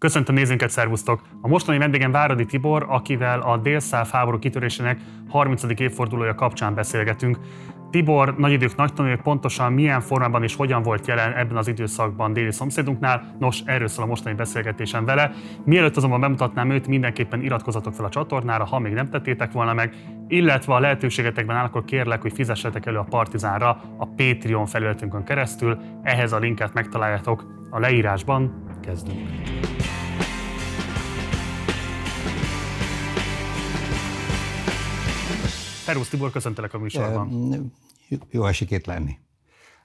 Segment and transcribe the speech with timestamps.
[0.00, 1.22] Köszöntöm nézőnket, szervusztok!
[1.40, 5.62] A mostani vendégem Váradi Tibor, akivel a délszáv háború kitörésének 30.
[5.80, 7.38] évfordulója kapcsán beszélgetünk.
[7.90, 12.32] Tibor nagy idők nagy tanulja, pontosan milyen formában és hogyan volt jelen ebben az időszakban
[12.32, 13.36] déli szomszédunknál.
[13.38, 15.32] Nos, erről szól a mostani beszélgetésem vele.
[15.64, 19.94] Mielőtt azonban bemutatnám őt, mindenképpen iratkozatok fel a csatornára, ha még nem tettétek volna meg,
[20.28, 25.78] illetve a lehetőségetekben áll, akkor kérlek, hogy fizessetek elő a Partizánra a Patreon felületünkön keresztül.
[26.02, 28.64] Ehhez a linket megtaláljátok a leírásban.
[28.82, 29.18] Kezdünk!
[35.90, 37.72] Szervusz Tibor, köszöntelek a műsorban.
[38.30, 39.18] Jó esik itt lenni.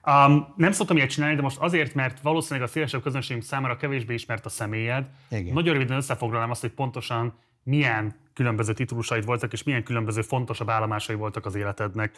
[0.08, 4.14] Um, nem szoktam ilyet csinálni, de most azért, mert valószínűleg a szélesebb közönségünk számára kevésbé
[4.14, 5.10] ismert a személyed.
[5.30, 5.54] Igen.
[5.54, 11.16] Nagyon röviden összefoglalnám azt, hogy pontosan milyen különböző titulusaid voltak, és milyen különböző fontosabb állomásai
[11.16, 12.18] voltak az életednek.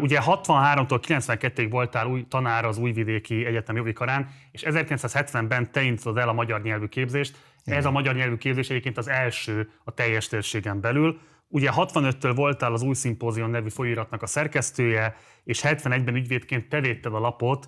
[0.00, 6.16] Ugye 63-tól 92-ig voltál új tanár az Újvidéki Egyetem jogi karán, és 1970-ben te indítod
[6.16, 7.36] el a magyar nyelvű képzést.
[7.64, 7.78] Igen.
[7.78, 11.20] Ez a magyar nyelvű képzés egyébként az első a teljes térségen belül.
[11.52, 17.18] Ugye 65-től voltál az új szimpózion nevű folyóiratnak a szerkesztője, és 71-ben ügyvédként te a
[17.18, 17.66] lapot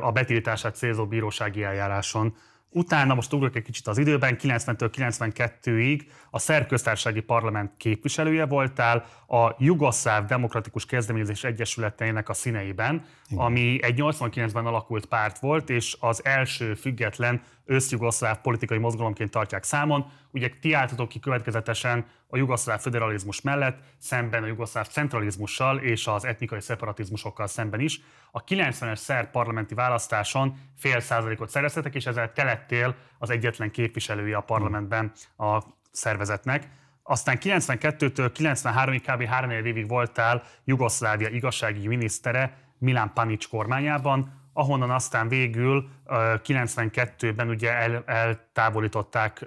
[0.00, 2.34] a betiltását célzó bírósági eljáráson.
[2.70, 4.90] Utána most ugrok egy kicsit az időben, 90-től
[5.24, 13.44] 92-ig a szerköztársasági parlament képviselője voltál a Jugoszláv Demokratikus Kezdeményezés Egyesületeinek a színeiben, Igen.
[13.44, 20.10] ami egy 89-ben alakult párt volt, és az első független összjugoszláv politikai mozgalomként tartják számon.
[20.30, 26.24] Ugye ti álltatok ki következetesen a jugoszláv federalizmus mellett, szemben a jugoszláv centralizmussal és az
[26.24, 28.00] etnikai szeparatizmusokkal szemben is.
[28.30, 34.36] A 90-es szerb parlamenti választáson fél százalékot szereztetek, és ezzel te lettél az egyetlen képviselője
[34.36, 36.68] a parlamentben a szervezetnek.
[37.02, 39.24] Aztán 92-től 93-ig kb.
[39.24, 48.02] 3 évig voltál Jugoszlávia igazságügyi minisztere Milán Panics kormányában, ahonnan aztán végül 92-ben ugye el,
[48.06, 49.46] eltávolították,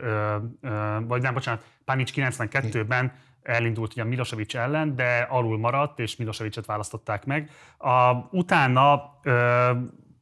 [1.01, 7.25] vagy nem, bocsánat, Panics 92-ben elindult ugye Milosevic ellen, de alul maradt, és Milosevicet választották
[7.25, 7.49] meg.
[7.77, 9.71] A, utána ö,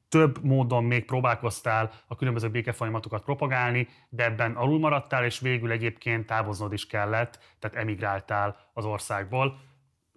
[0.09, 6.25] több módon még próbálkoztál a különböző békefolyamatokat propagálni, de ebben alul maradtál, és végül egyébként
[6.25, 9.59] távoznod is kellett, tehát emigráltál az országból.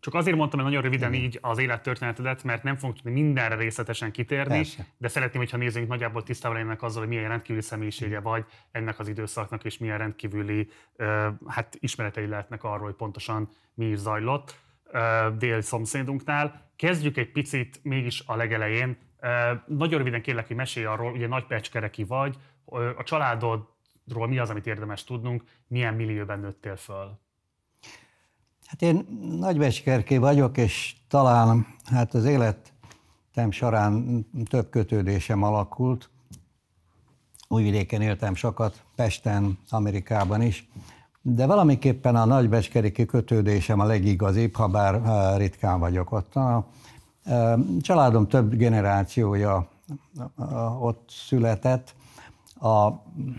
[0.02, 1.24] Csak azért mondtam hogy nagyon röviden Igen.
[1.24, 4.86] így az élettörténetedet, mert nem fogunk tudni mindenre részletesen kitérni, Persze.
[4.98, 9.08] de szeretném, hogyha nézőink nagyjából tisztában lennek azzal, hogy milyen rendkívüli személyisége vagy ennek az
[9.08, 10.68] időszaknak, és milyen rendkívüli
[11.46, 14.58] hát, ismeretei lehetnek arról, hogy pontosan mi is zajlott
[15.38, 16.70] dél szomszédunknál.
[16.76, 18.96] Kezdjük egy picit mégis a legelején.
[19.66, 22.36] Nagyon röviden kérlek, hogy mesélj arról, ugye nagy pecskereki vagy,
[22.96, 27.20] a családodról mi az, amit érdemes tudnunk, milyen millióben nőttél föl?
[28.72, 29.06] Hát én
[29.38, 36.10] nagybecskerké vagyok, és talán hát az életem során több kötődésem alakult.
[37.49, 40.69] Újvidéken éltem sokat, Pesten, Amerikában is,
[41.22, 46.34] de valamiképpen a nagybecskeréki kötődésem a legigazibb, ha bár eh, ritkán vagyok ott.
[46.34, 46.66] A
[47.25, 49.69] eh, családom több generációja
[50.39, 51.94] eh, ott született.
[52.60, 52.89] A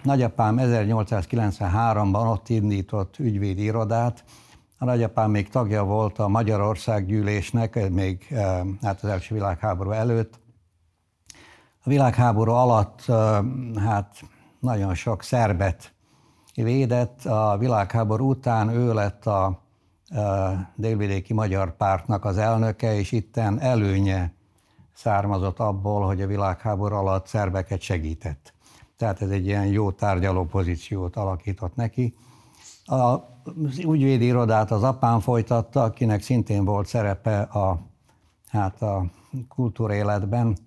[0.04, 4.24] nagyapám 1893-ban ott indított ügyvédi irodát,
[4.84, 10.40] a nagyapám még tagja volt a Magyarország gyűlésnek, még eh, hát az első világháború előtt.
[11.84, 13.40] A világháború alatt eh,
[13.76, 14.22] hát
[14.60, 15.94] nagyon sok szerbet
[16.56, 19.62] védett, a világháború után ő lett a
[20.08, 24.34] eh, délvidéki magyar pártnak az elnöke, és itten előnye
[24.94, 28.54] származott abból, hogy a világháború alatt szerbeket segített.
[28.98, 32.16] Tehát ez egy ilyen jó tárgyaló pozíciót alakított neki.
[32.86, 33.32] A
[33.78, 37.80] ügyvédi irodát az apám folytatta, akinek szintén volt szerepe a,
[38.48, 39.06] hát a
[39.48, 40.58] kultúréletben.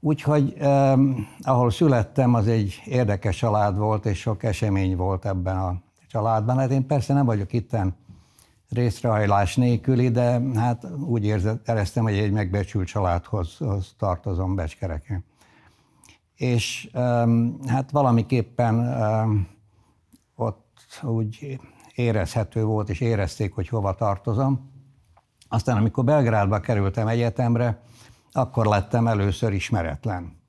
[0.00, 0.98] Úgyhogy eh,
[1.40, 6.58] ahol születtem, az egy érdekes család volt, és sok esemény volt ebben a családban.
[6.58, 7.94] Hát én persze nem vagyok itten
[8.70, 13.60] részrehajlás nélküli, de hát úgy éreztem, hogy egy megbecsült családhoz
[13.98, 15.24] tartozom Becskereken.
[16.34, 16.88] És
[17.66, 18.96] hát valamiképpen
[20.34, 21.58] ott úgy
[21.94, 24.70] érezhető volt, és érezték, hogy hova tartozom.
[25.48, 27.82] Aztán, amikor Belgrádba kerültem egyetemre,
[28.32, 30.42] akkor lettem először ismeretlen.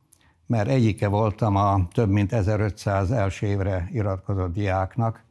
[0.48, 5.24] Mert egyike voltam a több mint 1500 első évre iratkozott diáknak,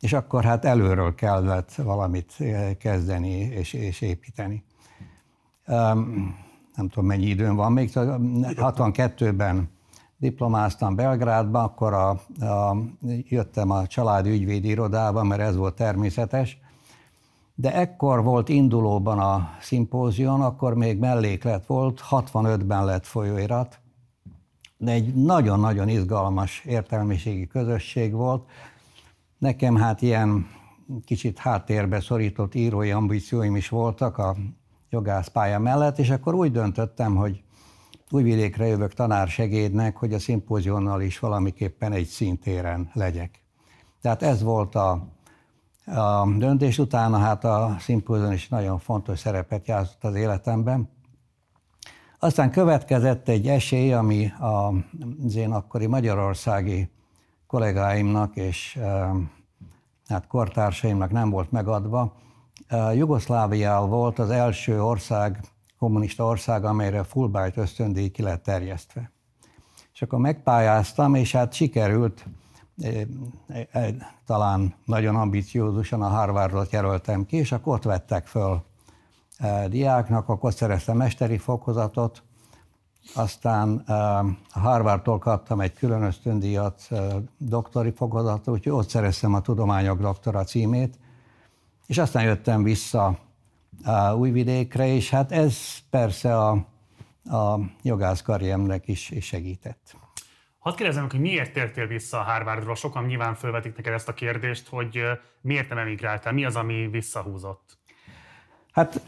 [0.00, 4.64] és akkor hát előről kellett valamit eh, kezdeni és, és építeni.
[5.66, 9.70] Um, nem tudom, mennyi időm van még, 62-ben
[10.16, 12.08] diplomáztam Belgrádban, akkor a,
[12.44, 12.76] a,
[13.28, 16.58] jöttem a családi ügyvédi irodába, mert ez volt természetes,
[17.54, 23.80] de ekkor volt indulóban a szimpózion, akkor még melléklet volt, 65-ben lett folyóirat,
[24.84, 28.44] egy nagyon-nagyon izgalmas értelmiségi közösség volt.
[29.38, 30.46] Nekem hát ilyen
[31.04, 34.36] kicsit háttérbe szorított írói ambícióim is voltak a
[34.90, 37.42] jogászpálya mellett, és akkor úgy döntöttem, hogy
[38.10, 43.42] Újvidékre jövök tanársegédnek, hogy a szimpózionnal is valamiképpen egy szintéren legyek.
[44.00, 44.90] Tehát ez volt a,
[45.86, 46.78] a döntés.
[46.78, 50.88] Utána hát a szimpózion is nagyon fontos szerepet játszott az életemben.
[52.18, 54.32] Aztán következett egy esély, ami
[55.22, 56.90] az én akkori magyarországi
[57.46, 58.78] kollégáimnak és
[60.08, 62.12] hát kortársaimnak nem volt megadva.
[62.94, 65.40] Jugoszlávia volt az első ország,
[65.78, 69.10] kommunista ország, amelyre Fulbright ösztöndíj ki lett terjesztve.
[69.92, 72.26] És akkor megpályáztam, és hát sikerült,
[74.26, 78.64] talán nagyon ambiciózusan a Harvardot jelöltem ki, és akkor ott vettek föl
[79.68, 82.22] diáknak, akkor szereztem mesteri fokozatot,
[83.14, 83.76] aztán
[84.52, 86.88] a Harvardtól kaptam egy külön ösztöndíjat,
[87.38, 90.98] doktori fokozatot, úgyhogy ott szereztem a tudományok doktora címét,
[91.86, 93.18] és aztán jöttem vissza
[94.16, 96.50] Újvidékre, és hát ez persze a,
[97.24, 99.96] a jogászkarriemnek is, is segített.
[100.58, 102.74] Hadd kérdezem, hogy miért tértél vissza a Harvardról?
[102.74, 105.00] Sokan nyilván felvetik neked ezt a kérdést, hogy
[105.40, 106.32] miért nem emigráltál?
[106.32, 107.78] Mi az, ami visszahúzott?
[108.72, 109.00] Hát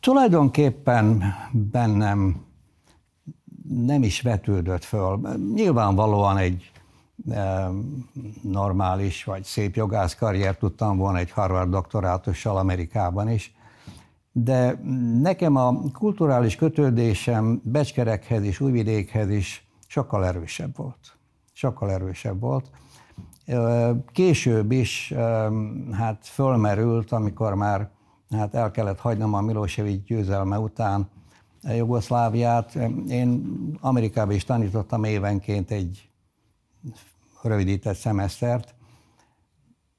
[0.00, 2.44] Tulajdonképpen bennem
[3.68, 5.20] nem is vetődött föl.
[5.54, 6.70] Nyilvánvalóan egy
[8.42, 13.54] normális vagy szép jogász karrier tudtam volna egy Harvard doktorátussal Amerikában is,
[14.32, 14.80] de
[15.20, 21.18] nekem a kulturális kötődésem Becskerekhez és Újvidékhez is sokkal erősebb volt.
[21.52, 22.70] Sokkal erősebb volt.
[24.12, 25.14] Később is
[25.92, 27.90] hát fölmerült, amikor már
[28.30, 31.08] hát el kellett hagynom a Milosevic győzelme után
[31.62, 32.74] Jugoszláviát.
[33.08, 36.09] Én Amerikában is tanítottam évenként egy
[37.42, 38.74] rövidített szemesztert,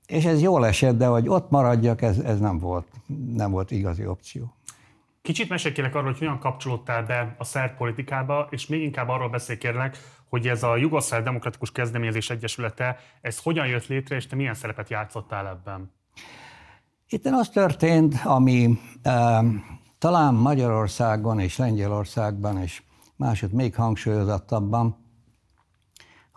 [0.06, 2.88] és ez jól esett, de hogy ott maradjak, ez, ez nem, volt,
[3.36, 4.56] nem volt igazi opció.
[5.22, 9.30] Kicsit mesélj kérlek arról, hogy hogyan kapcsolódtál be a szerb politikába, és még inkább arról
[9.30, 9.98] beszélj kérlek,
[10.30, 14.90] hogy ez a Jugoszláv Demokratikus Kezdeményezés Egyesülete, ez hogyan jött létre, és te milyen szerepet
[14.90, 15.92] játszottál ebben?
[17.10, 19.44] Itt az történt, ami e,
[19.98, 22.82] talán Magyarországon és Lengyelországban és
[23.16, 25.01] másod még hangsúlyozottabban,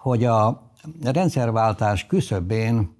[0.04, 0.70] hogy a
[1.02, 2.94] rendszerváltás küszöbén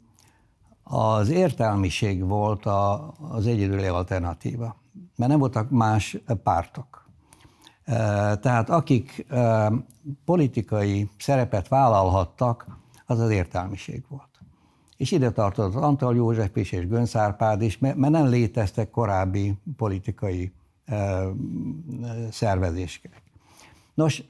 [0.82, 4.76] az értelmiség volt a, az egyedüli alternatíva,
[5.16, 7.08] mert nem voltak más pártok.
[8.40, 9.26] Tehát akik
[10.24, 12.66] politikai szerepet vállalhattak,
[13.06, 14.28] az az értelmiség volt
[14.96, 17.12] és ide tartozott Antal József is, és Gönc
[17.58, 20.52] is, mert nem léteztek korábbi politikai
[22.30, 23.23] szervezések.
[23.94, 24.22] Nos,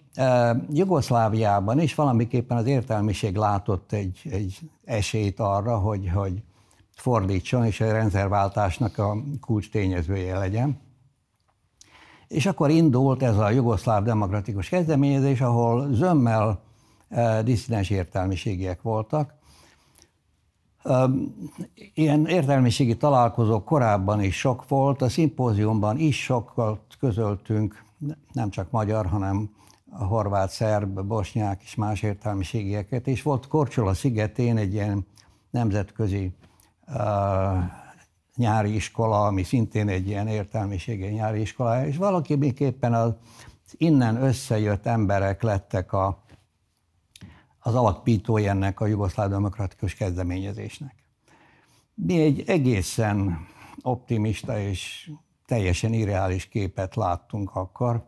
[0.72, 6.42] Jugoszláviában is valamiképpen az értelmiség látott egy, egy esélyt arra, hogy, hogy
[6.96, 10.80] fordítson, és a rendszerváltásnak a kulcs tényezője legyen.
[12.28, 16.62] És akkor indult ez a jugoszláv demokratikus kezdeményezés, ahol zömmel
[17.44, 19.34] diszidens értelmiségiek voltak,
[21.94, 27.84] Ilyen értelmiségi találkozók korábban is sok volt, a szimpóziumban is sokkal közöltünk,
[28.32, 29.50] nem csak magyar, hanem
[29.90, 35.06] a horvát, szerb, bosnyák és más értelmiségieket, és volt Korcsola szigetén egy ilyen
[35.50, 36.32] nemzetközi
[36.86, 36.94] uh,
[38.36, 43.14] nyári iskola, ami szintén egy ilyen értelmiségi nyári iskola, és valaki az
[43.76, 46.23] innen összejött emberek lettek a,
[47.66, 50.94] az alapítói ennek a jugoszláv demokratikus kezdeményezésnek.
[51.94, 53.46] Mi egy egészen
[53.82, 55.10] optimista és
[55.46, 58.04] teljesen irreális képet láttunk akkor,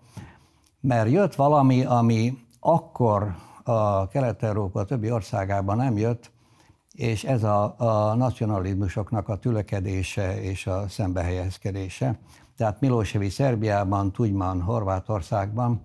[0.81, 6.31] mert jött valami, ami akkor a Kelet-Európa többi országában nem jött,
[6.93, 12.19] és ez a, a nacionalizmusoknak a tülekedése és a szembehelyezkedése.
[12.57, 15.83] Tehát Milosevic Szerbiában, Tudjman Horvátországban,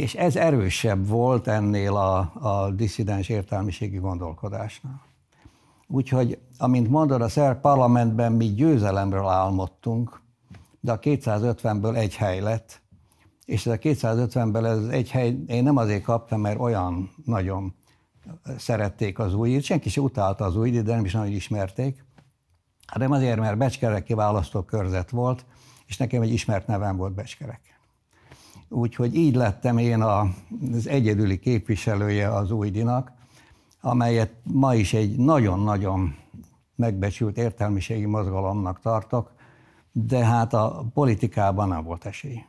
[0.00, 5.02] és ez erősebb volt ennél a, a disszidens értelmiségi gondolkodásnál.
[5.86, 10.20] Úgyhogy, amint mondod, a szerb parlamentben mi győzelemről álmodtunk,
[10.80, 12.80] de a 250-ből egy hely lett,
[13.44, 17.74] és ez a 250-ből ez egy hely, én nem azért kaptam, mert olyan nagyon
[18.58, 22.04] szerették az új, senki sem utálta az új, de nem is nagyon ismerték,
[22.86, 25.44] hanem azért, mert Becskereki választókörzet volt,
[25.86, 27.79] és nekem egy ismert nevem volt Becskerek.
[28.72, 33.12] Úgyhogy így lettem én az egyedüli képviselője az újdinak,
[33.80, 36.16] amelyet ma is egy nagyon-nagyon
[36.76, 39.32] megbecsült értelmiségi mozgalomnak tartok,
[39.92, 42.44] de hát a politikában nem volt esély.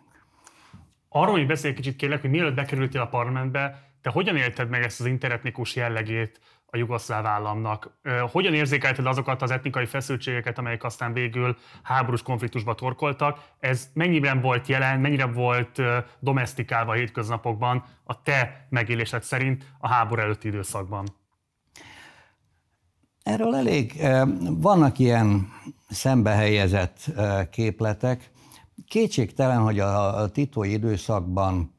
[1.10, 5.00] Arról, hogy beszélj kicsit kérlek, hogy mielőtt bekerültél a parlamentbe, te hogyan élted meg ezt
[5.00, 6.40] az interetnikus jellegét
[6.74, 8.00] a jugoszláv államnak?
[8.32, 13.40] Hogyan érzékelted azokat az etnikai feszültségeket, amelyek aztán végül háborús konfliktusba torkoltak?
[13.60, 15.82] Ez mennyiben volt jelen, mennyire volt
[16.20, 21.08] domestikálva a hétköznapokban a te megélésed szerint a háború előtti időszakban?
[23.24, 24.02] Erről elég,
[24.50, 25.50] vannak ilyen
[25.90, 27.12] szembehelyezett
[27.50, 28.32] képletek.
[28.88, 31.74] Kétségtelen, hogy a titói időszakban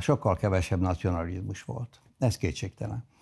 [0.00, 2.00] sokkal kevesebb nacionalizmus volt.
[2.18, 3.12] Ez kétségtelen.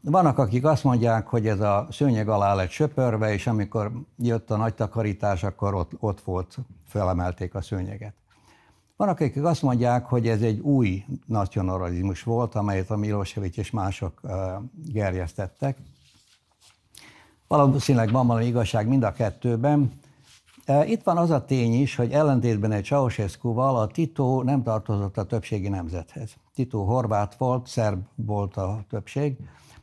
[0.00, 4.56] Vannak, akik azt mondják, hogy ez a szőnyeg alá lett söpörve, és amikor jött a
[4.56, 8.14] nagy takarítás, akkor ott, ott volt, felemelték a szőnyeget.
[8.96, 14.20] Vannak, akik azt mondják, hogy ez egy új nacionalizmus volt, amelyet a Milosevic és mások
[14.86, 15.78] gerjesztettek.
[17.48, 19.92] Valószínűleg van valami igazság mind a kettőben.
[20.66, 25.24] Itt van az a tény is, hogy ellentétben egy Ceausescu-val a Tito nem tartozott a
[25.24, 26.34] többségi nemzethez.
[26.54, 29.36] Tito horvát volt, szerb volt a többség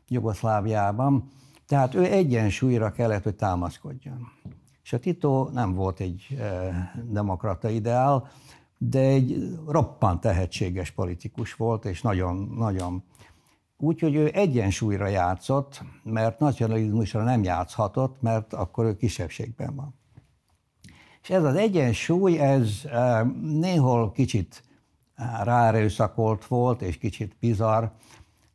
[0.08, 1.30] Jugoszláviában,
[1.68, 4.28] tehát ő egyensúlyra kellett, hogy támaszkodjon.
[4.84, 6.38] És a Tito nem volt egy
[7.10, 8.28] demokrata ideál,
[8.78, 13.04] de egy roppant tehetséges politikus volt, és nagyon, nagyon
[13.84, 20.01] Úgyhogy ő egyensúlyra játszott, mert nacionalizmusra nem játszhatott, mert akkor ő kisebbségben van.
[21.22, 22.82] És ez az egyensúly, ez
[23.42, 24.64] néhol kicsit
[25.44, 27.84] ráerőszakolt volt, és kicsit bizarr.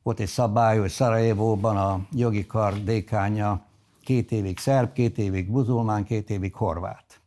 [0.03, 3.65] Volt egy szabály, hogy Szarajevóban a jogi kar dékánya
[4.05, 7.21] két évig szerb, két évig buzulmán, két évig horvát.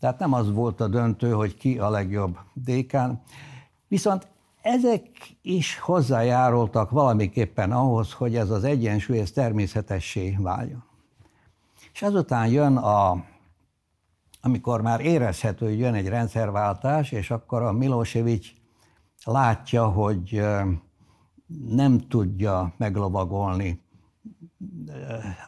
[0.00, 3.22] Tehát nem az volt a döntő, hogy ki a legjobb dékán.
[3.88, 4.28] Viszont
[4.62, 5.02] ezek
[5.42, 10.84] is hozzájárultak valamiképpen ahhoz, hogy ez az egyensúly ez természetessé váljon.
[11.92, 13.24] És azután jön a
[14.40, 18.46] amikor már érezhető, hogy jön egy rendszerváltás, és akkor a Milosevic
[19.24, 20.42] látja, hogy
[21.68, 23.80] nem tudja meglovagolni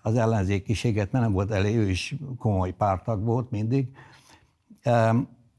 [0.02, 3.88] az ellenzékiséget, mert nem volt elég, ő is komoly pártag volt mindig,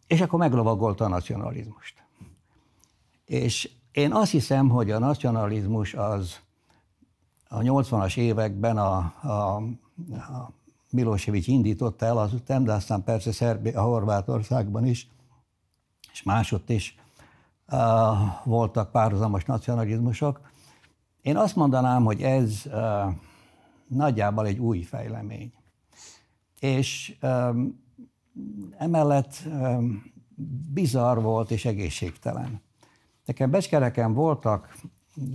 [0.08, 2.04] és akkor meglovagolta a nacionalizmust.
[3.26, 6.40] És én azt hiszem, hogy a nacionalizmus az
[7.48, 9.56] a 80-as években a, a,
[10.16, 10.52] a
[10.92, 15.10] Milosevic indította el az után, de aztán persze Szerbia, Horvátországban is,
[16.12, 16.96] és másott is
[17.72, 17.78] uh,
[18.44, 20.42] voltak párhuzamos nacionalizmusok.
[21.22, 23.14] Én azt mondanám, hogy ez uh,
[23.88, 25.54] nagyjából egy új fejlemény.
[26.60, 27.84] És um,
[28.78, 30.04] emellett um,
[30.74, 32.62] bizarr volt és egészségtelen.
[33.26, 34.76] Nekem Becskereken voltak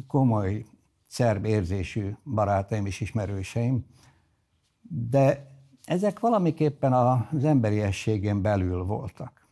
[0.07, 0.65] komoly
[1.09, 3.87] szerb érzésű barátaim és ismerőseim,
[4.89, 9.47] de ezek valamiképpen az emberiességen belül voltak.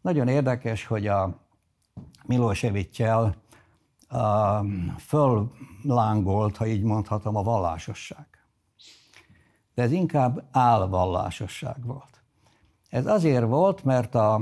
[0.00, 1.40] Nagyon érdekes, hogy a
[2.26, 3.34] Milosevic-el
[4.98, 8.26] föllángolt, ha így mondhatom, a vallásosság.
[9.74, 12.22] De ez inkább álvallásosság volt.
[12.88, 14.40] Ez azért volt, mert a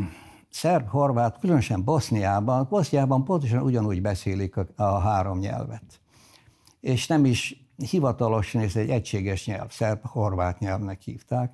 [0.50, 6.00] szerb-horvát, különösen Boszniában, Boszniában pontosan ugyanúgy beszélik a három nyelvet.
[6.80, 11.52] És nem is hivatalosan ez egy egységes nyelv, szerb-horvát nyelvnek hívták.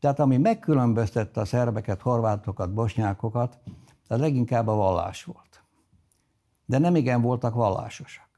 [0.00, 3.58] Tehát ami megkülönböztette a szerbeket, horvátokat, bosnyákokat,
[4.08, 5.62] az leginkább a vallás volt.
[6.66, 8.28] De nem igen voltak vallásosak.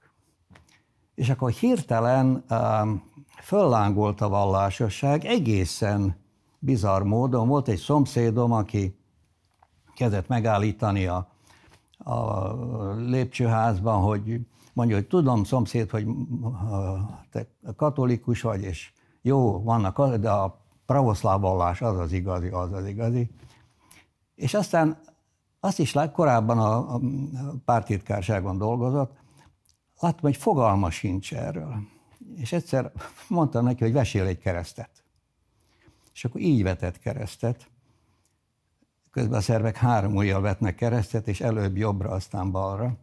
[1.14, 3.10] És akkor hirtelen um,
[3.42, 6.16] föllángolt a vallásosság egészen
[6.58, 7.48] bizarr módon.
[7.48, 8.98] Volt egy szomszédom, aki
[9.94, 11.28] kezdett megállítani a,
[11.98, 12.46] a
[12.94, 14.40] lépcsőházban, hogy
[14.72, 16.06] mondja, hogy tudom, szomszéd, hogy
[17.30, 22.86] te katolikus vagy, és jó, vannak, de a pravoszláv vallás az az igazi, az az
[22.86, 23.30] igazi.
[24.34, 25.00] És aztán
[25.60, 27.00] azt is lát, korábban a, a
[27.64, 29.12] pártitkárságon dolgozott,
[30.00, 31.74] láttam, hogy fogalma sincs erről.
[32.36, 32.92] És egyszer
[33.28, 34.90] mondtam neki, hogy vesél egy keresztet.
[36.14, 37.70] És akkor így vetett keresztet.
[39.10, 42.96] Közben a szervek három ujjal vetnek keresztet, és előbb jobbra, aztán balra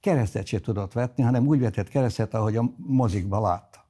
[0.00, 3.84] keresztet se tudott vetni, hanem úgy vetett keresztet, ahogy a mozikba látta.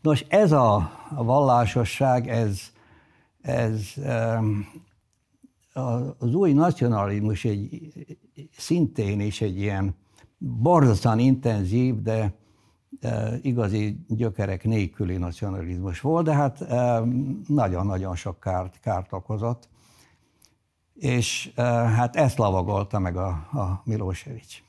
[0.00, 2.60] Nos, ez a, vallásosság, ez,
[3.40, 3.94] ez
[6.18, 7.92] az új nacionalizmus egy,
[8.56, 9.94] szintén is egy ilyen
[10.38, 12.34] borzasztóan intenzív, de
[13.42, 16.58] igazi gyökerek nélküli nacionalizmus volt, de hát
[17.46, 19.68] nagyon-nagyon sok kárt, kárt okozott.
[20.94, 24.67] És hát ezt lavagolta meg a, a Milosevic.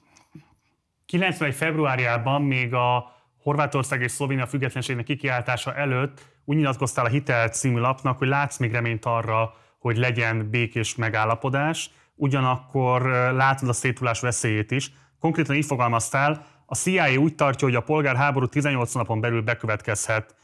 [1.10, 1.56] 91.
[1.56, 3.12] februárjában még a
[3.42, 8.72] Horvátország és Szlovénia függetlenségnek kikiáltása előtt úgy nyilatkoztál a Hitel című lapnak, hogy látsz még
[8.72, 11.90] reményt arra, hogy legyen békés megállapodás.
[12.16, 13.02] ugyanakkor
[13.36, 14.92] látod a szétulás veszélyét is.
[15.20, 20.36] Konkrétan így fogalmaztál, a CIA úgy tartja, hogy a polgárháború 18 napon belül bekövetkezhet,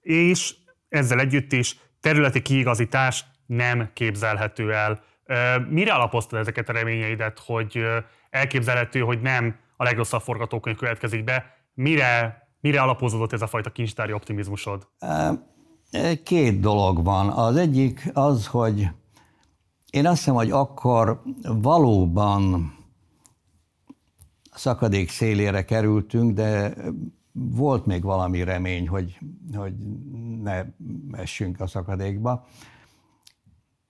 [0.00, 0.54] és
[0.88, 5.02] ezzel együtt is területi kiigazítás nem képzelhető el.
[5.68, 7.86] Mire alapoztad ezeket a reményeidet, hogy
[8.30, 11.44] elképzelhető, hogy nem a legrosszabb forgatókönyv következik be?
[11.74, 14.88] Mire, mire alapozódott ez a fajta kincstári optimizmusod?
[16.24, 17.28] Két dolog van.
[17.28, 18.88] Az egyik az, hogy
[19.90, 22.72] én azt hiszem, hogy akkor valóban
[24.54, 26.74] szakadék szélére kerültünk, de
[27.32, 29.18] volt még valami remény, hogy,
[29.54, 29.74] hogy
[30.42, 30.64] ne
[31.12, 32.46] essünk a szakadékba.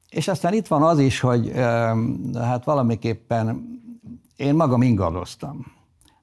[0.08, 1.52] És aztán itt van az is, hogy
[2.34, 3.76] hát valamiképpen
[4.36, 5.77] én magam ingadoztam,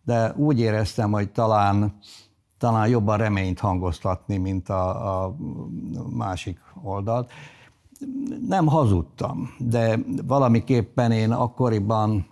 [0.05, 1.97] de úgy éreztem, hogy talán,
[2.57, 5.35] talán jobban reményt hangoztatni, mint a, a
[6.09, 7.31] másik oldalt.
[8.47, 12.25] Nem hazudtam, de valamiképpen én akkoriban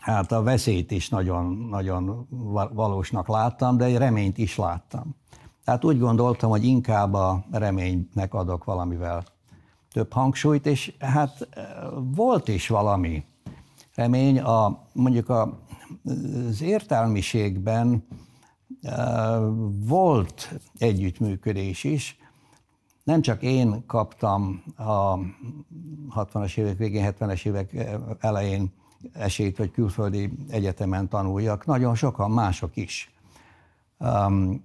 [0.00, 2.26] hát a veszélyt is nagyon, nagyon
[2.72, 5.16] valósnak láttam, de egy reményt is láttam.
[5.64, 9.24] Tehát úgy gondoltam, hogy inkább a reménynek adok valamivel
[9.92, 11.48] több hangsúlyt, és hát
[12.14, 13.24] volt is valami
[13.94, 15.58] remény, a, mondjuk a,
[16.48, 18.06] az értelmiségben
[19.86, 22.16] volt együttműködés is,
[23.04, 25.16] nem csak én kaptam a
[26.14, 27.74] 60-as évek végén, 70-es évek
[28.20, 28.72] elején
[29.12, 33.14] esélyt, hogy külföldi egyetemen tanuljak, nagyon sokan mások is.
[33.98, 34.64] Um,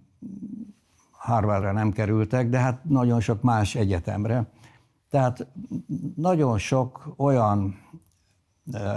[1.12, 4.52] Harvardra nem kerültek, de hát nagyon sok más egyetemre.
[5.10, 5.48] Tehát
[6.16, 7.76] nagyon sok olyan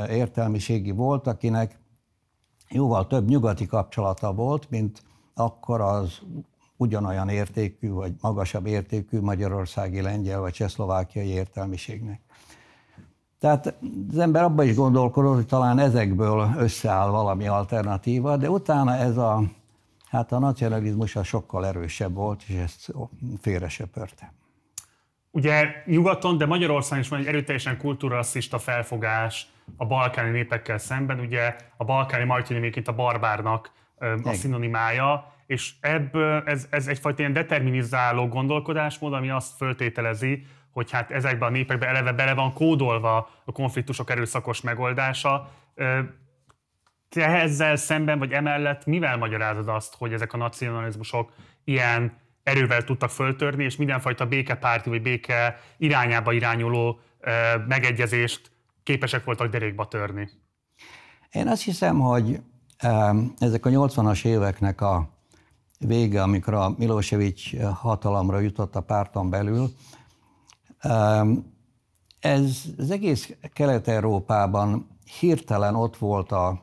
[0.09, 1.80] értelmiségi volt, akinek
[2.71, 5.03] jóval több nyugati kapcsolata volt, mint
[5.35, 6.21] akkor az
[6.77, 12.21] ugyanolyan értékű, vagy magasabb értékű magyarországi, lengyel vagy csehszlovákiai értelmiségnek.
[13.41, 13.75] Tehát
[14.11, 19.43] az ember abban is gondolkodott, hogy talán ezekből összeáll valami alternatíva, de utána ez a,
[20.09, 22.93] hát a nacionalizmus a sokkal erősebb volt, és ezt
[23.41, 24.33] félre söpörte.
[25.31, 31.21] Ugye nyugaton, de Magyarországon is van egy erőteljesen kultúrasszista felfogás a balkáni népekkel szemben.
[31.21, 33.71] Ugye a balkáni majtőnéméként a barbárnak
[34.23, 41.11] a szinonimája, és ebből ez, ez egyfajta ilyen determinizáló gondolkodásmód, ami azt föltételezi, hogy hát
[41.11, 45.51] ezekben a népekben eleve bele van kódolva a konfliktusok erőszakos megoldása.
[47.09, 51.33] Te ezzel szemben, vagy emellett mivel magyarázod azt, hogy ezek a nacionalizmusok
[51.65, 57.01] ilyen erővel tudtak föltörni, és mindenfajta békepárti vagy béke irányába irányuló
[57.67, 58.50] megegyezést
[58.83, 60.29] képesek voltak derékba törni?
[61.31, 62.41] Én azt hiszem, hogy
[63.39, 65.09] ezek a 80-as éveknek a
[65.79, 69.71] vége, amikor a Milosevic hatalomra jutott a párton belül,
[72.21, 76.61] ez az egész Kelet-Európában hirtelen ott volt a, a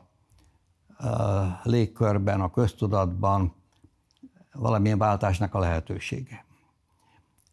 [1.62, 3.54] légkörben, a köztudatban
[4.52, 6.44] valamilyen váltásnak a lehetősége.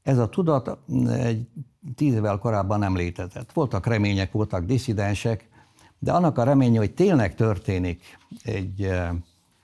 [0.05, 0.77] Ez a tudat
[1.09, 1.47] egy
[1.95, 3.51] tíz évvel korábban nem létezett.
[3.51, 5.49] Voltak remények, voltak diszidensek,
[5.99, 8.91] de annak a reménye, hogy tényleg történik egy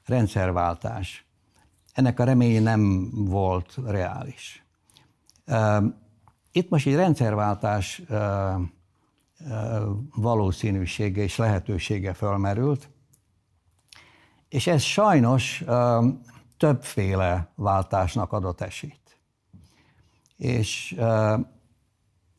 [0.06, 1.26] rendszerváltás,
[1.94, 4.66] ennek a reménye nem volt reális.
[6.52, 8.02] Itt most egy rendszerváltás
[10.16, 12.90] valószínűsége és lehetősége fölmerült,
[14.50, 15.64] és ez sajnos
[16.58, 19.01] többféle váltásnak adott esélyt.
[20.42, 20.96] És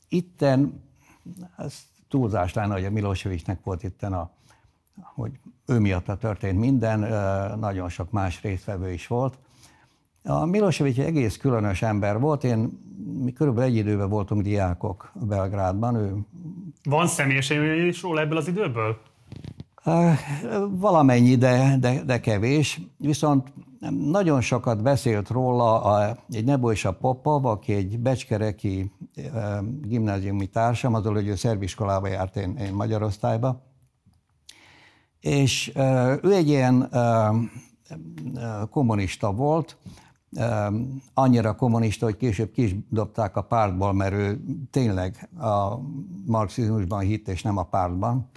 [0.09, 0.83] itten,
[1.57, 1.75] ez
[2.09, 4.31] túlzás lenne, hogy a Milosevicnek volt itten a,
[5.15, 5.33] hogy
[5.67, 6.99] ő miatt történt minden,
[7.59, 9.39] nagyon sok más résztvevő is volt,
[10.25, 12.81] a Milosevic egy egész különös ember volt, én
[13.23, 15.95] mi körülbelül egy időben voltunk diákok Belgrádban.
[15.95, 16.17] Ő...
[16.83, 17.51] Van személyes
[17.89, 18.97] is róla ebből az időből?
[20.71, 22.81] Valamennyi, de, de, de kevés.
[22.97, 23.53] Viszont
[23.91, 31.15] nagyon sokat beszélt róla a, egy Nebojsa Popov, aki egy becskereki e, gimnáziumi társam, azon,
[31.15, 33.63] hogy ő szerviskolába járt, én, én magyar osztályba.
[35.21, 37.31] És e, ő egy ilyen e,
[38.71, 39.77] kommunista volt,
[41.15, 45.79] annyira kommunista, hogy később ki dobták a pártból, mert ő tényleg a
[46.27, 48.29] marxizmusban hitt, és nem a pártban.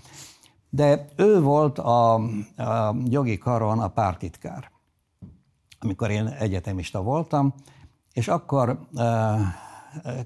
[0.69, 4.71] De ő volt a, a jogi karon a pártitkár,
[5.85, 7.53] amikor én egyetemista voltam,
[8.13, 9.03] és akkor uh,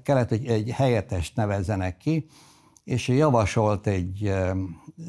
[0.02, 2.26] kellett, hogy egy helyettest nevezzenek ki,
[2.84, 4.50] és javasolt egy uh,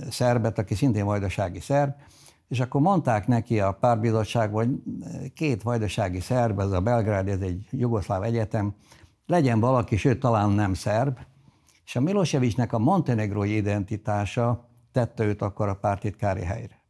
[0.10, 1.94] szerbet, aki szintén vajdasági szerb,
[2.48, 4.70] és akkor mondták neki a párbizottság, hogy
[5.34, 8.76] két vajdasági szerb, ez a Belgrád, ez egy jugoszláv egyetem,
[9.26, 11.18] legyen valaki, sőt talán nem szerb,
[11.86, 16.81] És a Milosevicnek a montenegrói identitása tette őt akkor a pártitkári helyre.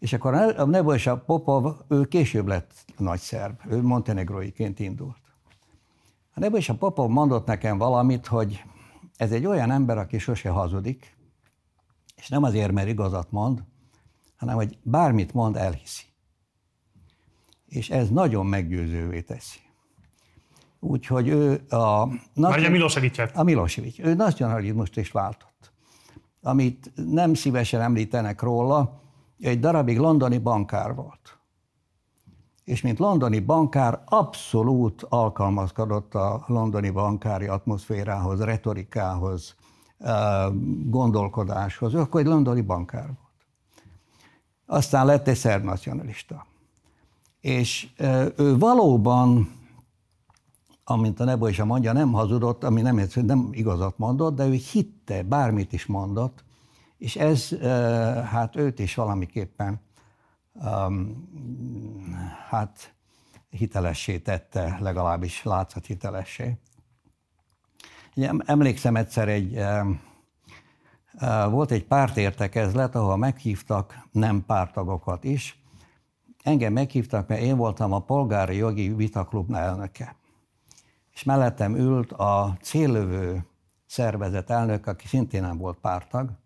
[0.00, 5.16] És akkor a Nebo és a Popov, ő később lett nagy szerb, ő montenegróiként indult.
[6.34, 8.64] A Nebo és a Popov mondott nekem valamit, hogy
[9.16, 11.16] ez egy olyan ember, aki sose hazudik,
[12.16, 13.62] és nem azért, mert igazat mond,
[14.36, 16.02] hanem hogy bármit mond, elhiszi.
[17.66, 19.58] És ez nagyon meggyőzővé teszi.
[20.78, 22.06] Úgyhogy ő a...
[22.34, 23.36] Vagy a Milosevic-et.
[23.36, 23.98] A Milosevic.
[23.98, 25.72] Ő nacionalizmust is váltott.
[26.42, 29.00] Amit nem szívesen említenek róla,
[29.40, 31.38] egy darabig londoni bankár volt.
[32.64, 39.54] És mint londoni bankár abszolút alkalmazkodott a londoni bankári atmoszférához, retorikához,
[40.84, 41.94] gondolkodáshoz.
[41.94, 43.18] Ő akkor egy londoni bankár volt.
[44.66, 46.46] Aztán lett egy szerb nacionalista.
[47.40, 47.88] És
[48.36, 49.52] ő valóban,
[50.84, 54.52] amint a Nebo is a mondja, nem hazudott, ami nem, nem igazat mondott, de ő
[54.52, 56.44] hitte, bármit is mondott,
[57.00, 57.48] és ez
[58.24, 59.80] hát őt is valamiképpen
[62.48, 62.94] hát
[63.50, 66.58] hitelessé tette, legalábbis látszat hitelessé.
[68.38, 69.60] Emlékszem egyszer egy,
[71.50, 75.62] volt egy pártértekezlet, ahol meghívtak nem pártagokat is.
[76.42, 80.16] Engem meghívtak, mert én voltam a polgári jogi vitaklub elnöke.
[81.12, 83.44] És mellettem ült a céllövő
[83.86, 86.38] szervezet elnök, aki szintén nem volt pártag,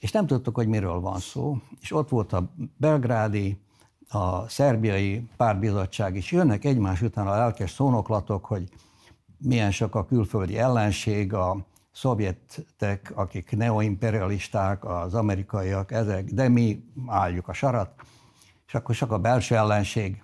[0.00, 1.56] és nem tudtuk, hogy miről van szó.
[1.80, 3.58] És ott volt a belgrádi,
[4.08, 6.32] a szerbiai pártbizottság is.
[6.32, 8.68] Jönnek egymás után a lelkes szónoklatok, hogy
[9.38, 17.48] milyen sok a külföldi ellenség, a szovjetek, akik neoimperialisták, az amerikaiak, ezek, de mi álljuk
[17.48, 17.92] a sarat,
[18.66, 20.22] és akkor csak a belső ellenség.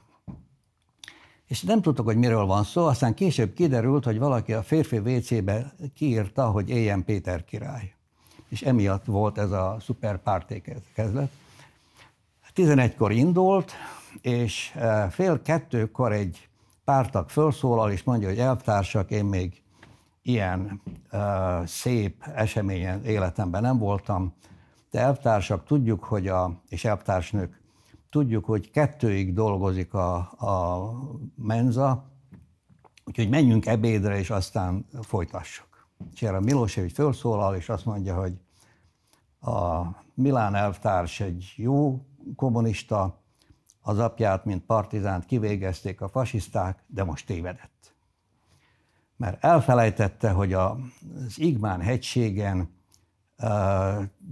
[1.47, 5.75] És nem tudtuk, hogy miről van szó, aztán később kiderült, hogy valaki a férfi WC-be
[5.95, 7.96] kiírta, hogy éljen Péter király.
[8.49, 11.31] És emiatt volt ez a szuper pártékezlet.
[12.55, 13.73] 11-kor indult,
[14.21, 16.49] és eh, fél kettőkor egy
[16.85, 19.63] pártak felszólal, és mondja, hogy elvtársak, én még
[20.23, 20.83] ilyen
[21.13, 24.35] uh, szép eseményen életemben nem voltam,
[24.91, 27.61] de elvtársak tudjuk, hogy a, és elvtársnők,
[28.11, 30.91] tudjuk, hogy kettőig dolgozik a, a
[31.35, 32.11] menza,
[33.05, 35.76] úgyhogy menjünk ebédre, és aztán folytassuk.
[36.15, 38.41] És erre Milosevic felszólal, és azt mondja, hogy
[39.41, 42.07] a Milán elvtárs egy jó
[42.37, 43.21] kommunista,
[43.81, 47.95] az apját, mint partizánt kivégezték a fasiszták, de most tévedett.
[49.17, 50.79] Mert elfelejtette, hogy az
[51.37, 52.75] Igmán hegységen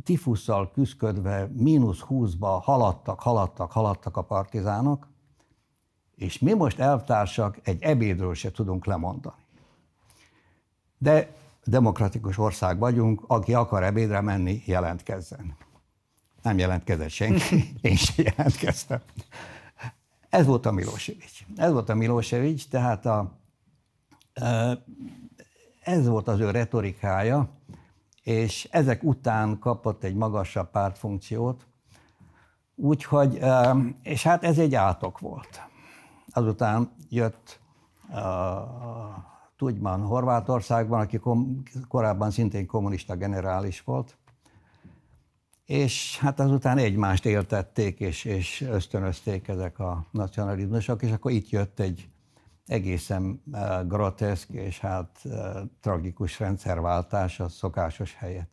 [0.05, 5.09] tifusszal küzdködve mínusz húszba haladtak, haladtak, haladtak a partizánok,
[6.14, 9.42] és mi most elvtársak egy ebédről se tudunk lemondani.
[10.98, 15.57] De demokratikus ország vagyunk, aki akar ebédre menni, jelentkezzen.
[16.42, 19.00] Nem jelentkezett senki, én sem jelentkeztem.
[20.29, 21.40] Ez volt a Milosevic.
[21.57, 23.38] Ez volt a Milosevic, tehát a,
[25.81, 27.48] ez volt az ő retorikája,
[28.22, 31.66] és ezek után kapott egy magasabb pártfunkciót,
[32.74, 33.40] úgyhogy,
[34.03, 35.62] és hát ez egy átok volt.
[36.31, 37.61] Azután jött
[39.56, 41.20] Tudjman Horvátországban, aki
[41.88, 44.18] korábban szintén kommunista generális volt,
[45.64, 51.80] és hát azután egymást éltették, és, és ösztönözték ezek a nacionalizmusok, és akkor itt jött
[51.80, 52.08] egy
[52.66, 55.30] egészen eh, groteszk és hát eh,
[55.80, 58.48] tragikus rendszerváltás a szokásos helyet.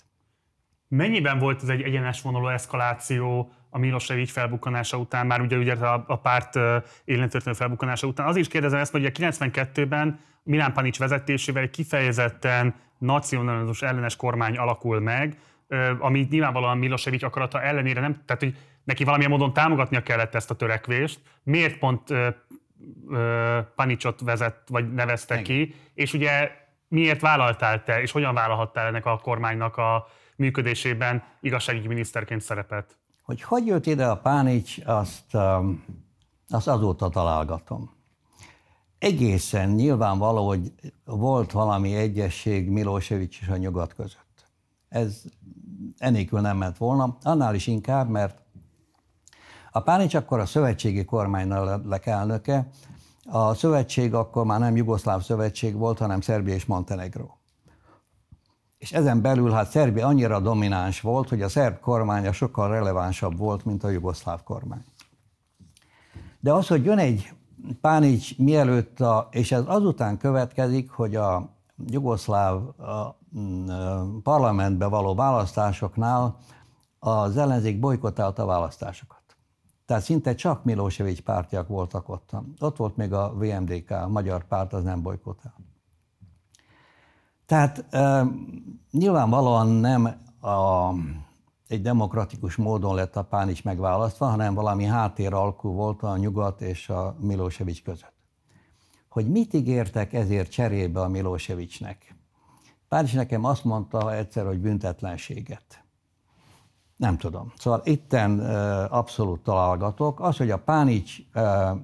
[0.87, 6.03] Mennyiben volt ez egy egyenes vonalú eszkaláció a Milosevic felbukkanása után, már ugye, ugye a,
[6.07, 6.59] a párt
[7.05, 8.27] élentörténő felbukkanása után?
[8.27, 14.57] Az is kérdezem ezt, hogy a 92-ben Milán Panics vezetésével egy kifejezetten nacionalizmus ellenes kormány
[14.57, 15.37] alakul meg,
[15.99, 20.55] ami nyilvánvalóan Milosevic akarata ellenére nem, tehát hogy neki valamilyen módon támogatnia kellett ezt a
[20.55, 21.19] törekvést.
[21.43, 22.13] Miért pont
[23.75, 25.45] Panicsot vezet, vagy nevezte Igen.
[25.45, 26.51] ki, és ugye
[26.87, 33.00] miért vállaltál te, és hogyan vállalhattál ennek a kormánynak a működésében igazságügyi miniszterként szerepet?
[33.31, 35.35] Hogy hogy jött ide a Pánics, azt,
[36.49, 37.91] azt azóta találgatom.
[38.99, 40.71] Egészen nyilvánvaló, hogy
[41.05, 44.45] volt valami egyesség Milosevic és a nyugat között.
[44.89, 45.21] Ez
[45.97, 48.41] enélkül nem ment volna, annál is inkább, mert
[49.71, 52.69] a Pánics akkor a szövetségi kormánynak elnöke,
[53.25, 57.40] a szövetség akkor már nem Jugoszláv szövetség volt, hanem Szerbia és Montenegro.
[58.81, 63.65] És ezen belül hát Szerbia annyira domináns volt, hogy a szerb kormánya sokkal relevánsabb volt,
[63.65, 64.83] mint a jugoszláv kormány.
[66.39, 67.33] De az, hogy jön egy
[67.81, 71.49] Pánics mielőtt, a, és ez azután következik, hogy a
[71.87, 72.61] jugoszláv
[74.23, 76.37] parlamentbe való választásoknál
[76.99, 79.21] az ellenzék bolykotálta a választásokat.
[79.85, 82.29] Tehát szinte csak Milosevic pártiak voltak ott.
[82.59, 85.53] Ott volt még a VMDK, a magyar párt, az nem bolykotál.
[87.51, 88.25] Tehát e,
[88.91, 90.05] nyilvánvalóan nem
[90.41, 90.89] a,
[91.67, 97.15] egy demokratikus módon lett a Pánics megválasztva, hanem valami háttéralkú volt a nyugat és a
[97.19, 98.13] Milosevic között.
[99.09, 102.15] Hogy mit ígértek ezért cserébe a Milosevicnek?
[102.87, 105.83] Pánics nekem azt mondta egyszer, hogy büntetlenséget.
[106.97, 107.53] Nem tudom.
[107.57, 108.39] Szóval itten
[108.85, 110.19] abszolút találgatok.
[110.19, 111.17] Az, hogy a Pánics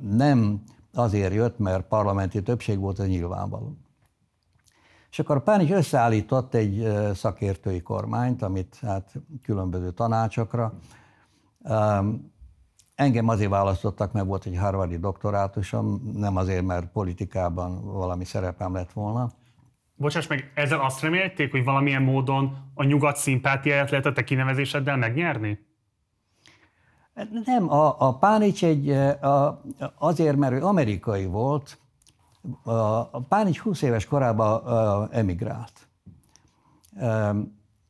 [0.02, 3.78] nem azért jött, mert parlamenti többség volt, az nyilvánvaló.
[5.12, 10.74] És akkor Pánics összeállított egy szakértői kormányt, amit hát különböző tanácsokra.
[12.96, 18.92] Engem azért választottak, mert volt egy harvardi doktorátusom, nem azért, mert politikában valami szerepem lett
[18.92, 19.32] volna.
[19.96, 24.98] Bocsáss meg, ezzel azt remélték, hogy valamilyen módon a nyugat szimpátiáját lehet a te kinevezéseddel
[24.98, 25.60] megnyerni?
[27.46, 29.62] Nem, a, a Pánics egy, a,
[29.98, 31.78] azért, mert ő amerikai volt,
[32.64, 35.88] a, Pánics 20 éves korában emigrált.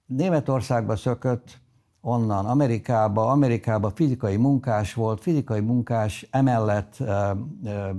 [0.06, 1.60] Németországba szökött,
[2.02, 7.96] onnan Amerikába, Amerikába fizikai munkás volt, fizikai munkás emellett e, e,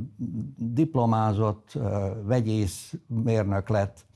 [0.56, 1.78] diplomázott, e,
[2.22, 4.06] vegyész mérnök lett,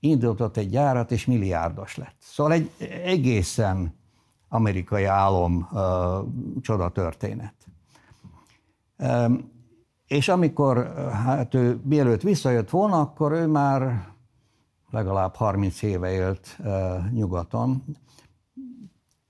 [0.00, 2.16] indított egy gyárat, és milliárdos lett.
[2.18, 2.70] Szóval egy
[3.04, 3.94] egészen
[4.48, 5.68] amerikai álom
[6.60, 7.54] csoda történet.
[10.12, 14.08] És amikor hát ő mielőtt visszajött volna, akkor ő már
[14.90, 17.84] legalább 30 éve élt e, nyugaton,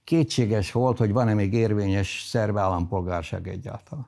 [0.04, 4.06] kétséges volt, hogy van-e még érvényes szerb állampolgárság egyáltalán.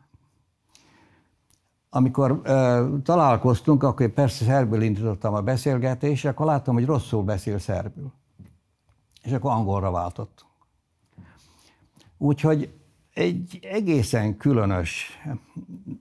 [1.90, 8.12] Amikor uh, találkoztunk, akkor persze szerbül indítottam a beszélgetést, akkor láttam, hogy rosszul beszél szerbül.
[9.22, 10.52] És akkor angolra váltottunk.
[12.18, 12.83] Úgyhogy
[13.14, 15.20] egy egészen különös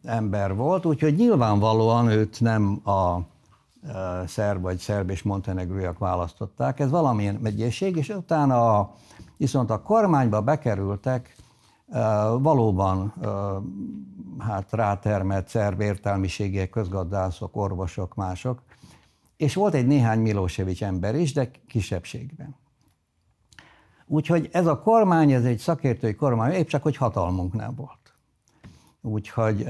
[0.04, 3.20] ember volt, úgyhogy nyilvánvalóan őt nem a
[4.26, 6.80] szerb vagy szerb és montenegróiak választották.
[6.80, 8.94] Ez valamilyen megyészség, és utána a
[9.38, 11.36] Viszont a kormányba bekerültek
[12.40, 13.14] valóban
[14.40, 18.62] hát rátermett szerb értelmiségiek, közgazdászok, orvosok, mások,
[19.38, 22.56] és volt egy néhány Milosevic ember is, de kisebbségben.
[24.08, 28.14] Úgyhogy ez a kormány, ez egy szakértői kormány, épp csak, hogy hatalmunk nem volt.
[29.02, 29.66] Úgyhogy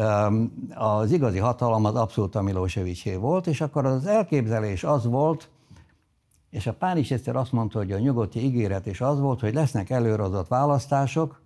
[0.74, 5.50] az igazi hatalom az abszolút a Milosevicé volt, és akkor az elképzelés az volt,
[6.50, 9.89] és a Párizs egyszer azt mondta, hogy a nyugati ígéret is az volt, hogy lesznek
[9.89, 11.41] előrehozott választások,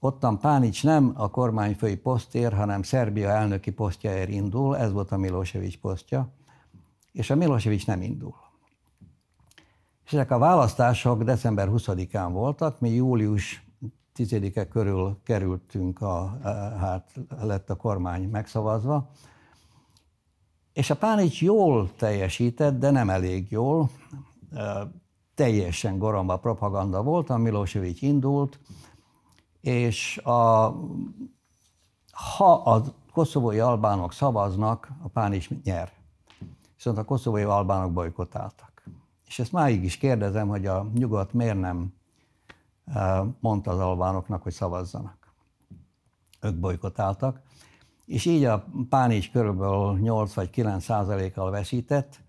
[0.00, 5.76] ottan Pánics nem a kormányfői posztér, hanem Szerbia elnöki posztjáért indul, ez volt a Milosevic
[5.80, 6.28] posztja,
[7.12, 8.34] és a Milosevic nem indul.
[10.08, 13.66] És ezek a választások december 20-án voltak, mi július
[14.16, 16.38] 10-e körül kerültünk, a,
[16.78, 19.10] hát lett a kormány megszavazva,
[20.72, 23.90] és a Pánics jól teljesített, de nem elég jól
[25.34, 28.58] teljesen goromba propaganda volt, a Milosevic indult,
[29.60, 30.30] és a,
[32.10, 35.92] ha a koszovói albánok szavaznak, a pán is nyer.
[36.76, 38.77] Viszont a koszovói albánok bolykotáltak.
[39.28, 41.92] És ezt máig is kérdezem, hogy a nyugat miért nem
[43.40, 45.32] mondta az albánoknak, hogy szavazzanak.
[46.40, 47.40] Ők bolykotáltak.
[48.06, 52.20] És így a Pánics körülbelül 8 vagy 9 százalékkal veszített,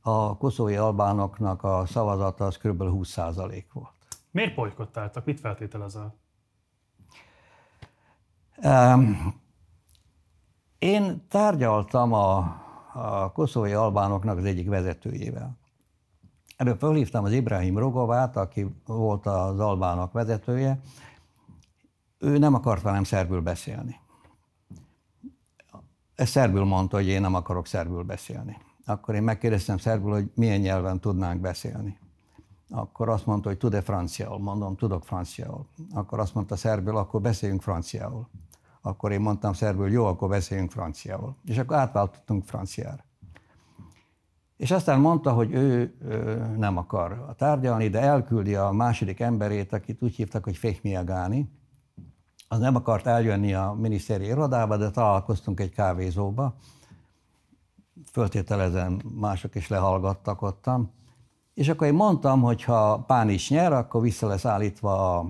[0.00, 2.82] a koszovói albánoknak a szavazata az kb.
[2.82, 3.92] 20% volt.
[4.30, 5.24] Miért bolykottáltak?
[5.24, 6.14] Mit feltételezel?
[8.62, 9.34] Um,
[10.78, 12.36] én tárgyaltam a,
[12.92, 15.58] a koszovói albánoknak az egyik vezetőjével.
[16.56, 20.80] Előbb felhívtam az Ibrahim Rogovát, aki volt az albánok vezetője.
[22.18, 24.00] Ő nem akart velem szerbül beszélni.
[26.14, 28.56] Ezt szerbül mondta, hogy én nem akarok szerbül beszélni.
[28.86, 31.98] Akkor én megkérdeztem szerbül, hogy milyen nyelven tudnánk beszélni.
[32.70, 34.38] Akkor azt mondta, hogy tud-e franciául.
[34.38, 35.66] Mondom, tudok franciául.
[35.92, 38.28] Akkor azt mondta szerbül, akkor beszéljünk franciául.
[38.80, 41.36] Akkor én mondtam szerbül, jó, akkor beszéljünk franciául.
[41.44, 43.04] És akkor átváltottunk franciára.
[44.56, 45.94] És aztán mondta, hogy ő,
[46.56, 51.50] nem akar tárgyalni, de elküldi a második emberét, akit úgy hívtak, hogy Fehmiagáni.
[52.48, 56.54] Az nem akart eljönni a miniszteri irodába, de találkoztunk egy kávézóba,
[58.12, 60.90] föltételezem mások is lehallgattak ottam.
[61.54, 65.26] És akkor én mondtam, hogy ha Pán is nyer, akkor vissza lesz állítva a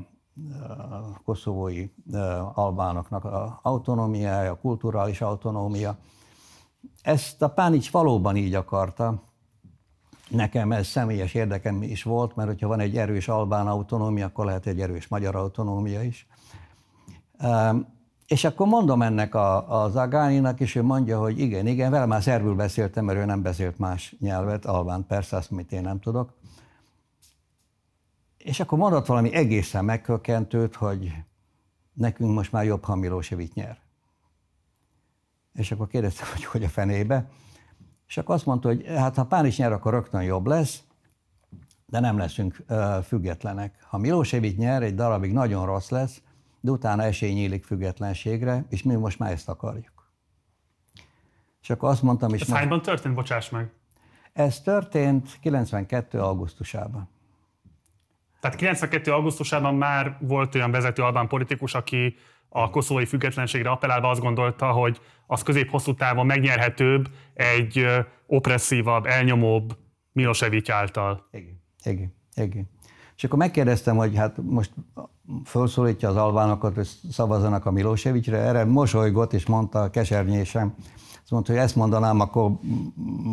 [1.24, 1.88] koszovói
[2.54, 5.98] albánoknak a autonómiája, a kulturális autonómia.
[7.02, 9.22] Ezt a Pánics valóban így akarta,
[10.28, 14.66] nekem ez személyes érdekem is volt, mert hogyha van egy erős albán autonómia, akkor lehet
[14.66, 16.26] egy erős magyar autonómia is.
[18.26, 22.22] És akkor mondom ennek a, az Agáninak, és ő mondja, hogy igen, igen, vele már
[22.22, 26.32] szerbül beszéltem, mert ő nem beszélt más nyelvet, albán persze, azt, amit én nem tudok.
[28.36, 31.12] És akkor mondott valami egészen megkökkentőt, hogy
[31.92, 33.83] nekünk most már jobb, ha Milosevic nyer.
[35.54, 37.28] És akkor kérdeztem, hogy hogy a fenébe.
[38.06, 40.82] És akkor azt mondta, hogy hát ha Párizs nyer, akkor rögtön jobb lesz,
[41.86, 43.76] de nem leszünk uh, függetlenek.
[43.88, 46.22] Ha Milosevic nyer, egy darabig nagyon rossz lesz,
[46.60, 50.12] de utána esély nyílik függetlenségre, és mi most már ezt akarjuk.
[51.62, 52.40] És akkor azt mondtam is...
[52.40, 53.72] Ez hányban történt, bocsáss meg?
[54.32, 56.20] Ez történt 92.
[56.20, 57.08] augusztusában.
[58.40, 59.12] Tehát 92.
[59.12, 62.16] augusztusában már volt olyan vezető albán politikus, aki
[62.56, 67.86] a koszovói függetlenségre appellálva azt gondolta, hogy az közép-hosszú távon megnyerhetőbb egy
[68.26, 69.76] opresszívabb, elnyomóbb
[70.12, 71.28] Milosevic által.
[71.30, 72.70] Igen, igen, igen.
[73.16, 74.72] És akkor megkérdeztem, hogy hát most
[75.44, 80.74] felszólítja az albánokat, hogy szavazzanak a Milosevicre, erre mosolygott és mondta kesernyésem,
[81.22, 82.50] azt mondta, hogy ezt mondanám, akkor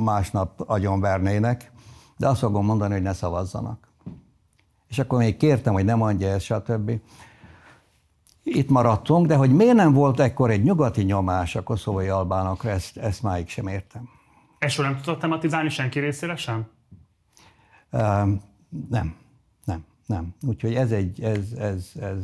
[0.03, 1.71] másnap agyonvernének,
[2.17, 3.88] de azt fogom mondani, hogy ne szavazzanak.
[4.88, 6.91] És akkor még kértem, hogy ne mondja ezt, stb.
[8.43, 12.97] Itt maradtunk, de hogy miért nem volt ekkor egy nyugati nyomás a koszovai albánokra, ezt,
[12.97, 14.10] ezt máig sem értem.
[14.60, 16.67] Ezt nem tudott tematizálni senki részére sem?
[17.91, 18.01] Uh,
[18.89, 19.15] nem,
[19.65, 20.36] nem, nem.
[20.47, 22.17] Úgyhogy ez egy, ez, ez, ez.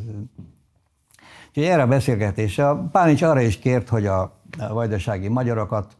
[1.48, 5.96] Úgyhogy erre a beszélgetésre, a Pánics arra is kért, hogy a vajdasági magyarokat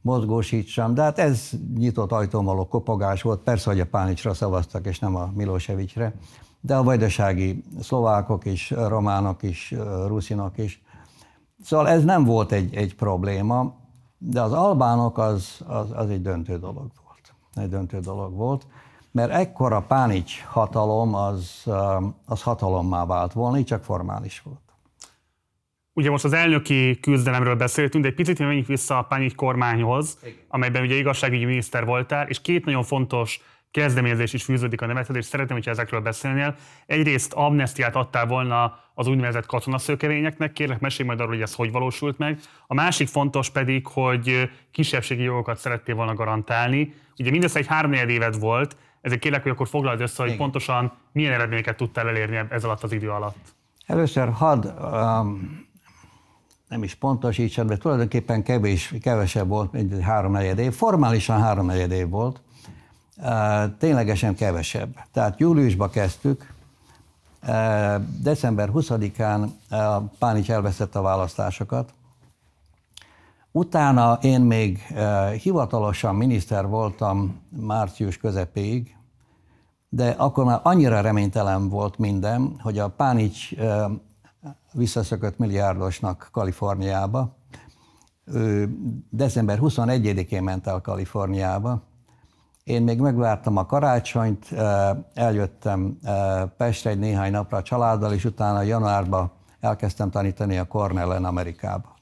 [0.00, 4.98] mozgósítsam, de hát ez nyitott ajtón való kopogás volt, persze, hogy a Pánicsra szavaztak, és
[4.98, 6.14] nem a Milosevicsre,
[6.64, 9.74] de a vajdasági szlovákok is, románok is,
[10.06, 10.82] ruszinok is.
[11.62, 13.74] Szóval ez nem volt egy, egy probléma,
[14.18, 17.34] de az albánok az, az, az egy döntő dolog volt.
[17.54, 18.66] Egy döntő dolog volt,
[19.10, 21.62] mert ekkora Pánics hatalom az,
[22.26, 24.60] az hatalommá vált volna, így csak formális volt.
[25.92, 30.82] Ugye most az elnöki küzdelemről beszéltünk, de egy picit menjünk vissza a Pányi kormányhoz, amelyben
[30.82, 33.40] ugye igazságügyi miniszter voltál, és két nagyon fontos
[33.72, 36.54] kezdeményezés is fűződik a nevedhez, és szeretném, hogyha ezekről beszélnél.
[36.86, 42.18] Egyrészt amnestiát adtál volna az úgynevezett katonaszökevényeknek, kérlek mesélj majd arról, hogy ez hogy valósult
[42.18, 42.40] meg.
[42.66, 46.94] A másik fontos pedig, hogy kisebbségi jogokat szerettél volna garantálni.
[47.18, 50.38] Ugye mindössze egy három évet volt, ezért kérlek, hogy akkor foglald össze, hogy Igen.
[50.38, 53.54] pontosan milyen eredményeket tudtál elérni ez alatt az idő alatt.
[53.86, 55.66] Először hadd um,
[56.68, 60.72] nem is pontosítsam, de tulajdonképpen kevés, kevesebb volt, mint egy háromnegyed év.
[60.72, 62.40] Formálisan háromnegyed év volt,
[63.78, 64.94] ténylegesen kevesebb.
[65.12, 66.54] Tehát júliusban kezdtük,
[68.20, 69.48] december 20-án
[70.18, 71.92] Pánics elveszett a választásokat,
[73.54, 74.78] Utána én még
[75.42, 78.96] hivatalosan miniszter voltam március közepéig,
[79.88, 83.50] de akkor már annyira reménytelen volt minden, hogy a Pánics
[84.72, 87.36] visszaszökött milliárdosnak Kaliforniába.
[88.24, 88.76] Ő
[89.10, 91.82] december 21-én ment el Kaliforniába.
[92.64, 94.52] Én még megvártam a karácsonyt,
[95.14, 95.98] eljöttem
[96.56, 101.94] Pestre egy néhány napra a családdal, és utána januárban elkezdtem tanítani a Cornellen Amerikába.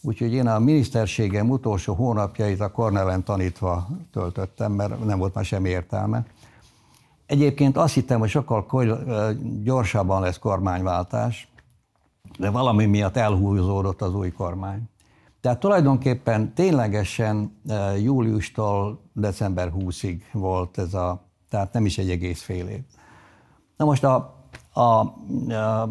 [0.00, 5.68] Úgyhogy én a miniszterségem utolsó hónapjait a Cornellen tanítva töltöttem, mert nem volt már semmi
[5.68, 6.24] értelme.
[7.26, 8.66] Egyébként azt hittem, hogy sokkal
[9.62, 11.48] gyorsabban lesz kormányváltás,
[12.38, 14.82] de valami miatt elhúzódott az új kormány.
[15.40, 22.42] Tehát tulajdonképpen ténylegesen e, júliustól december 20-ig volt ez a, tehát nem is egy egész
[22.42, 22.80] fél év.
[23.76, 25.88] Na most a, a, a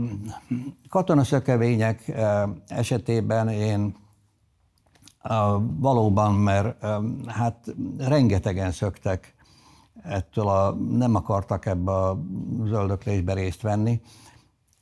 [0.89, 3.95] katonaszökevények e, esetében én
[5.79, 9.35] valóban, mert e, hát rengetegen szöktek
[10.03, 12.19] ettől a, nem akartak ebbe a
[12.63, 14.01] zöldöklésbe részt venni,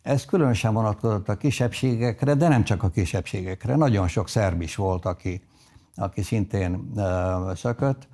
[0.08, 3.76] ez különösen vonatkozott a kisebbségekre, de nem csak a kisebbségekre.
[3.76, 5.42] Nagyon sok szerb is volt, aki,
[5.96, 6.92] aki szintén
[7.56, 8.08] szökött.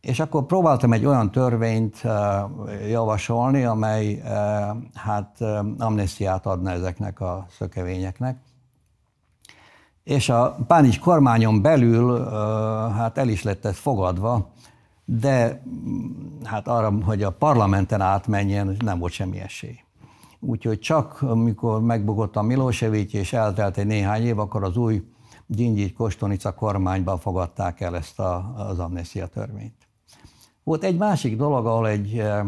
[0.00, 2.02] És akkor próbáltam egy olyan törvényt
[2.88, 4.22] javasolni, amely
[4.94, 5.40] hát
[5.78, 8.38] amnestiát adna ezeknek a szökevényeknek.
[10.04, 12.30] És a Pánics kormányon belül
[12.90, 14.52] hát el is lett ez fogadva,
[15.04, 15.62] de
[16.44, 19.78] hát arra, hogy a parlamenten átmenjen, nem volt semmi esély.
[20.44, 25.02] Úgyhogy csak amikor megbukott a Milosevic és eltelt egy néhány év, akkor az új
[25.46, 29.88] Gyingyi Kostonica kormányban fogadták el ezt a, az amnestia törvényt.
[30.62, 32.46] Volt egy másik dolog, ahol egy e,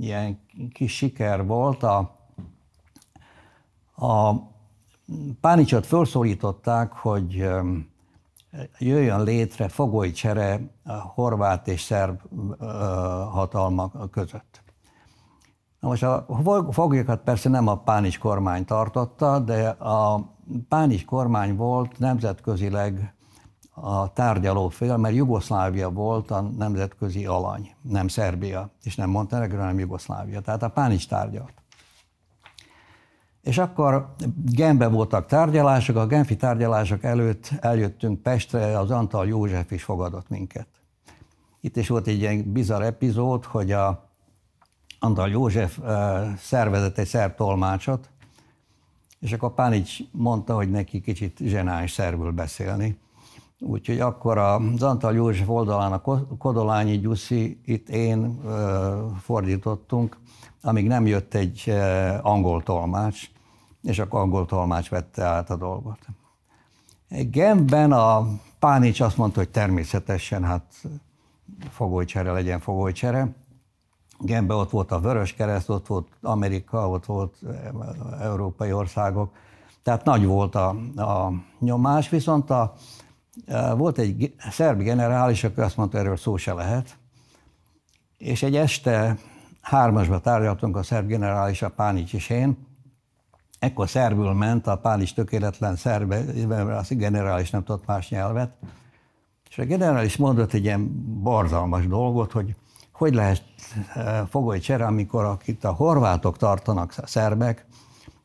[0.00, 0.40] ilyen
[0.72, 1.82] kis siker volt.
[1.82, 1.98] A,
[3.96, 4.32] a
[5.40, 7.62] Pánicsot felszólították, hogy e,
[8.78, 12.20] jöjjön létre fogolycsere a horvát és szerb
[13.30, 14.61] hatalmak között.
[15.82, 16.26] Na most a
[16.70, 20.32] foglyokat persze nem a Pánis kormány tartotta, de a
[20.68, 23.14] Pánis kormány volt nemzetközileg
[23.70, 29.78] a tárgyaló fél, mert Jugoszlávia volt a nemzetközi alany, nem Szerbia, és nem Montenegro, hanem
[29.78, 30.40] Jugoszlávia.
[30.40, 31.54] Tehát a Pánis tárgyalt.
[33.40, 39.82] És akkor Genbe voltak tárgyalások, a Genfi tárgyalások előtt eljöttünk Pestre, az Antal József is
[39.82, 40.68] fogadott minket.
[41.60, 44.10] Itt is volt egy ilyen bizarr epizód, hogy a
[45.04, 45.78] Antal József
[46.38, 48.10] szervezett egy szerb tolmácsot,
[49.20, 52.98] és akkor Pánics mondta, hogy neki kicsit zsenáns szerbül beszélni.
[53.58, 56.00] Úgyhogy akkor az Antal József oldalán a
[56.38, 58.40] Kodolányi Gyuszi, itt én
[59.20, 60.16] fordítottunk,
[60.62, 61.72] amíg nem jött egy
[62.22, 63.30] angol tolmács,
[63.82, 65.98] és akkor angol tolmács vette át a dolgot.
[67.08, 68.28] Genben a
[68.58, 70.82] Pánics azt mondta, hogy természetesen hát
[71.70, 73.40] fogolycsere legyen fogolycsere.
[74.22, 77.34] Genben ott volt a Vörös Kereszt, ott volt Amerika, ott volt
[78.20, 79.32] európai országok,
[79.82, 82.74] tehát nagy volt a, a nyomás, viszont a,
[83.76, 86.96] volt egy szerb generális, aki azt mondta, erről szó se lehet,
[88.18, 89.16] és egy este
[89.60, 92.66] hármasba tárgyaltunk a szerb generális, a Pánics és én,
[93.58, 96.24] ekkor szerbül ment, a Pánics tökéletlen szerbe,
[96.78, 98.52] a generális nem tudott más nyelvet,
[99.50, 102.54] és a generális mondott egy ilyen barzalmas dolgot, hogy
[103.02, 103.42] hogy lehet
[103.94, 107.66] eh, fogoly csere, amikor akit a horvátok tartanak a szerbek,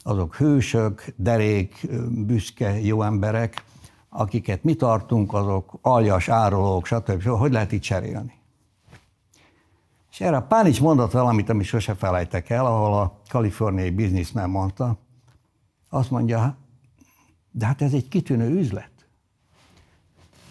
[0.04, 3.64] azok hősök, derék, büszke, jó emberek,
[4.10, 7.24] akiket mi tartunk, azok aljas, árulók, stb.
[7.24, 8.34] Hogy lehet itt cserélni?
[10.12, 14.98] És erre Pánics mondott valamit, amit sose felejtek el, ahol a kaliforniai bizniszmen mondta,
[15.90, 16.58] azt mondja,
[17.52, 18.92] de hát ez egy kitűnő üzlet.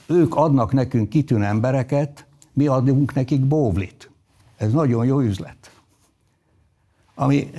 [0.07, 4.11] Ők adnak nekünk kitűnő embereket, mi adunk nekik bóvlit.
[4.57, 5.71] Ez nagyon jó üzlet.
[7.15, 7.51] Ami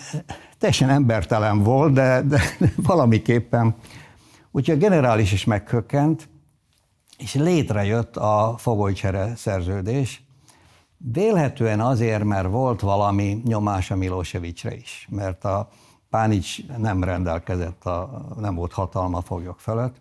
[0.58, 2.42] teljesen embertelen volt, de, de
[2.76, 3.76] valamiképpen.
[4.52, 6.30] Úgyhogy a generális is meghökkent,
[7.18, 10.28] és létrejött a fogolycsere szerződés,
[10.98, 15.70] Vélhetően azért, mert volt valami nyomás a Milosevicsre is, mert a
[16.10, 19.96] Pánics nem rendelkezett, a, nem volt hatalma foglyok fölött.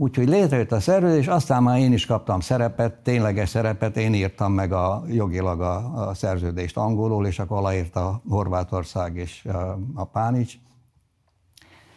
[0.00, 4.72] Úgyhogy létrejött a szerződés, aztán már én is kaptam szerepet, tényleges szerepet, én írtam meg
[4.72, 10.54] a jogilag a, a szerződést angolul, és akkor aláírta Horvátország és a, a Pánics,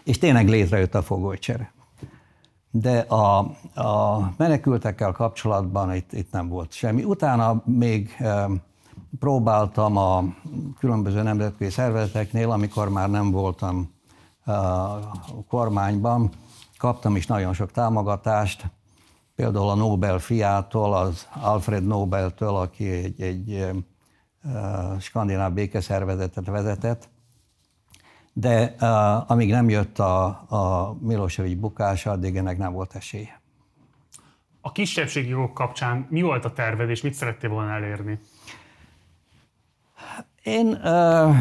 [0.03, 1.73] és tényleg létrejött a fogolycsere.
[2.71, 3.37] De a,
[3.73, 7.03] a menekültekkel kapcsolatban itt, itt nem volt semmi.
[7.03, 8.17] Utána még
[9.19, 10.23] próbáltam a
[10.79, 13.91] különböző nemzetközi szervezeteknél, amikor már nem voltam
[14.45, 16.29] a kormányban,
[16.81, 18.65] kaptam is nagyon sok támogatást,
[19.35, 23.65] például a Nobel fiától, az Alfred Nobeltől, aki egy, egy
[24.99, 27.09] skandináv békeszervezetet vezetett,
[28.33, 33.41] de uh, amíg nem jött a, a Milosevic bukása, addig ennek nem volt esélye.
[34.61, 38.19] A kisebbségi jogok kapcsán mi volt a terved, és mit szerettél volna elérni?
[40.43, 41.35] Én uh,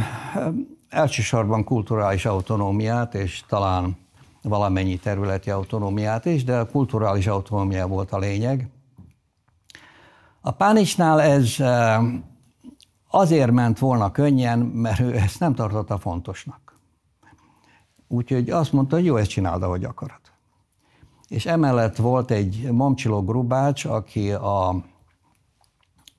[0.88, 4.08] elsősorban kulturális autonómiát, és talán
[4.42, 8.68] valamennyi területi autonómiát is, de a kulturális autonómia volt a lényeg.
[10.40, 11.56] A Pánicsnál ez
[13.10, 16.78] azért ment volna könnyen, mert ő ezt nem tartotta fontosnak.
[18.08, 20.20] Úgyhogy azt mondta, hogy jó, ezt csináld, ahogy akarod.
[21.28, 24.68] És emellett volt egy Momcsiló Grubács, aki a,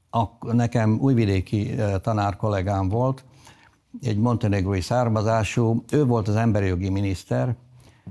[0.10, 3.24] a, nekem újvidéki tanár kollégám volt,
[4.02, 7.56] egy montenegrói származású, ő volt az emberi jogi miniszter,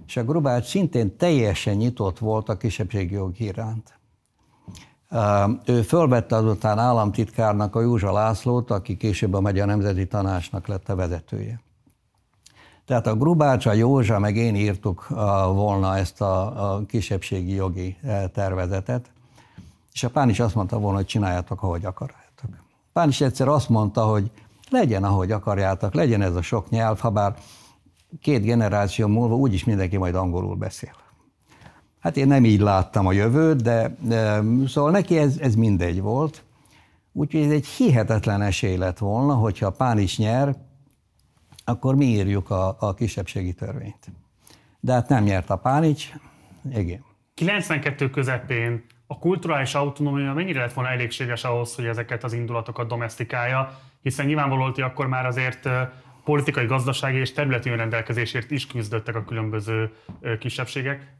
[0.07, 3.99] és a Grubács szintén teljesen nyitott volt a kisebbségi jog iránt.
[5.65, 10.95] Ő fölvette azután államtitkárnak a Józsa Lászlót, aki később a Magyar Nemzeti Tanácsnak lett a
[10.95, 11.61] vezetője.
[12.87, 15.07] Tehát a Grubács, a Józsa, meg én írtuk
[15.55, 17.97] volna ezt a, kisebbségi jogi
[18.33, 19.11] tervezetet,
[19.93, 22.51] és a Pán is azt mondta volna, hogy csináljátok, ahogy akarjátok.
[22.93, 24.31] Pán is egyszer azt mondta, hogy
[24.71, 27.35] legyen, ahogy akarjátok, legyen ez a sok nyelv, ha bár
[28.21, 30.93] két generáció múlva úgyis mindenki majd angolul beszél.
[32.01, 33.97] Hát én nem így láttam a jövőt, de,
[34.67, 36.45] szóval neki ez, ez mindegy volt.
[37.13, 40.57] Úgyhogy ez egy hihetetlen esély lett volna, hogyha Pán is nyer,
[41.65, 44.13] akkor mi írjuk a, a kisebbségi törvényt.
[44.81, 46.13] De hát nem nyert a Pánics,
[46.75, 47.05] igen.
[47.35, 53.79] 92 közepén a kulturális autonómia mennyire lett volna elégséges ahhoz, hogy ezeket az indulatokat domestikálja,
[54.03, 55.69] hiszen nyilvánvaló, hogy akkor már azért
[56.25, 59.93] politikai, gazdasági és területi önrendelkezésért is küzdöttek a különböző
[60.39, 61.13] kisebbségek.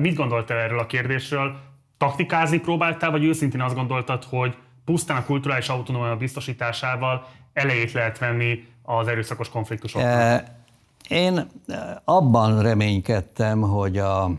[0.00, 1.66] Mit gondoltál erről a kérdésről?
[1.98, 8.66] taktikázni próbáltál, vagy őszintén azt gondoltad, hogy pusztán a kulturális autonómia biztosításával elejét lehet venni
[8.82, 10.44] az erőszakos konfliktusoknak?
[11.08, 11.50] Én
[12.04, 14.30] abban reménykedtem, hogy a,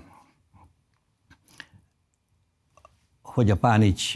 [3.22, 4.14] hogy a Pánics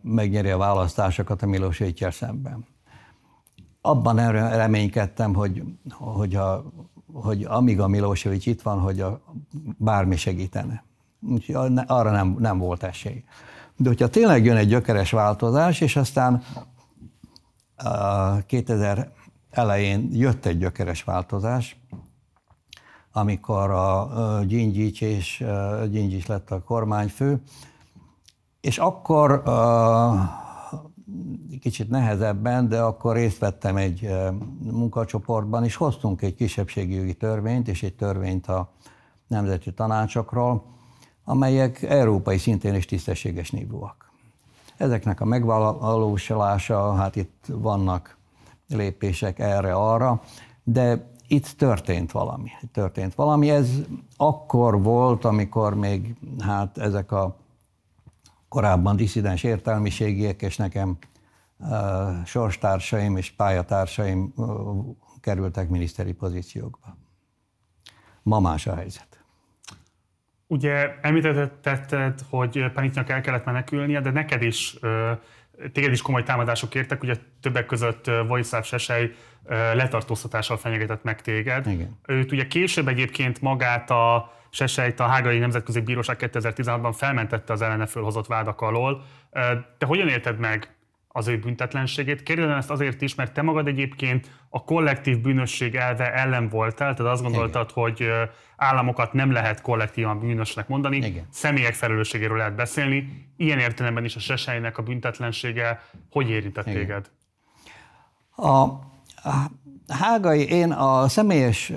[0.00, 2.66] megnyeri a választásokat a Milosevic szemben.
[3.86, 6.64] Abban reménykedtem, hogy, hogy, a,
[7.12, 9.20] hogy amíg a Milosevic itt van, hogy a,
[9.78, 10.84] bármi segítene.
[11.28, 13.24] Úgyhogy arra nem, nem volt esély.
[13.76, 16.42] De hogyha tényleg jön egy gyökeres változás, és aztán
[18.46, 19.12] 2000
[19.50, 21.80] elején jött egy gyökeres változás,
[23.12, 24.08] amikor a
[24.46, 25.44] Gyingyics és
[25.90, 27.42] Gyingyics lett a kormányfő,
[28.60, 29.42] és akkor
[31.60, 34.10] kicsit nehezebben, de akkor részt vettem egy
[34.58, 38.72] munkacsoportban, és hoztunk egy kisebbségi törvényt, és egy törvényt a
[39.26, 40.64] nemzeti tanácsokról,
[41.24, 44.10] amelyek európai szintén is tisztességes nívóak.
[44.76, 48.16] Ezeknek a megvalósulása, hát itt vannak
[48.68, 50.22] lépések erre-arra,
[50.64, 52.50] de itt történt valami.
[52.72, 53.50] Történt valami.
[53.50, 53.68] Ez
[54.16, 57.36] akkor volt, amikor még hát ezek a
[58.48, 60.98] korábban diszidens értelmiségiek, és nekem
[62.24, 64.34] sorstársaim és pályatársaim
[65.20, 66.96] kerültek miniszteri pozíciókba.
[68.22, 69.24] Ma más a helyzet.
[70.46, 74.78] Ugye említetted, hogy Penitnak el kellett menekülnie, de neked is,
[75.72, 79.10] téged is komoly támadások értek, ugye többek között Vojislav Sesej
[79.48, 81.66] letartóztatással fenyegetett meg téged.
[81.66, 81.98] Igen.
[82.06, 87.86] Őt ugye később egyébként magát a Sesejt a Hágai Nemzetközi Bíróság 2016-ban felmentette az ellene
[87.86, 89.04] fölhozott vádak alól.
[89.78, 90.76] Te hogyan élted meg
[91.08, 92.22] az ő büntetlenségét.
[92.22, 97.12] Kérdezem ezt azért is, mert te magad egyébként a kollektív bűnösség elve ellen voltál, tehát
[97.12, 97.82] azt gondoltad, Igen.
[97.82, 98.12] hogy
[98.56, 101.26] államokat nem lehet kollektívan bűnösnek mondani, Igen.
[101.30, 103.28] személyek felelősségéről lehet beszélni.
[103.36, 106.78] Ilyen értelemben is a seseinek a büntetlensége hogy érintett Igen.
[106.78, 107.10] téged?
[108.36, 109.50] A, a
[109.88, 111.72] hágai, én a személyes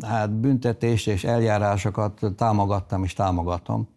[0.00, 3.88] hát, büntetés és eljárásokat támogattam és támogatom.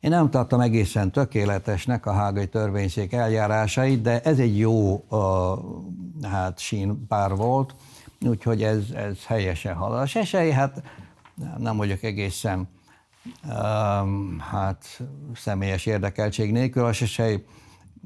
[0.00, 5.04] Én nem tartom egészen tökéletesnek a hágai törvényszék eljárásait, de ez egy jó
[6.22, 7.74] hát sínpár volt,
[8.26, 10.00] úgyhogy ez, ez helyesen halad.
[10.00, 10.82] A sesei, hát
[11.58, 12.68] nem vagyok egészen
[14.50, 15.02] hát
[15.34, 16.84] személyes érdekeltség nélkül.
[16.84, 17.44] A sesei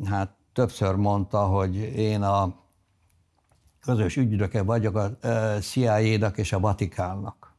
[0.05, 2.64] hát többször mondta, hogy én a
[3.85, 5.11] közös ügydöke vagyok a
[5.61, 7.53] CIA-nak és a Vatikánnak.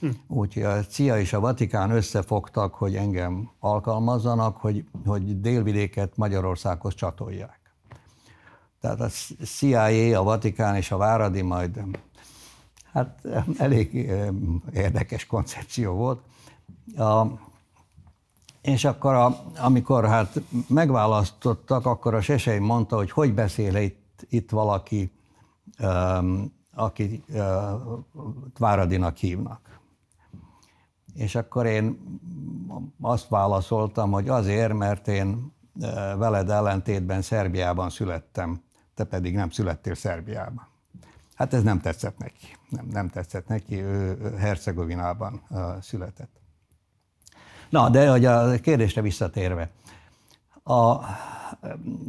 [0.00, 0.08] Hm.
[0.28, 7.60] Úgyhogy a CIA és a Vatikán összefogtak, hogy engem alkalmazzanak, hogy, hogy délvidéket Magyarországhoz csatolják.
[8.80, 9.08] Tehát a
[9.44, 11.80] CIA, a Vatikán és a Váradi majd,
[12.92, 13.26] hát
[13.58, 14.10] elég
[14.72, 16.20] érdekes koncepció volt.
[16.96, 17.26] A,
[18.62, 24.50] és akkor, a, amikor hát megválasztottak, akkor a Sesei mondta, hogy hogy beszél itt, itt
[24.50, 25.12] valaki,
[25.80, 27.40] um, aki uh,
[28.58, 29.70] Váradinak hívnak.
[31.14, 31.98] És akkor én
[33.00, 38.62] azt válaszoltam, hogy azért, mert én e, veled ellentétben Szerbiában születtem,
[38.94, 40.66] te pedig nem születtél Szerbiában.
[41.34, 42.56] Hát ez nem tetszett neki.
[42.68, 46.40] Nem, nem tetszett neki, ő Hercegovinában e, született.
[47.70, 49.70] Na, de hogy a kérdésre visszatérve,
[50.62, 50.98] a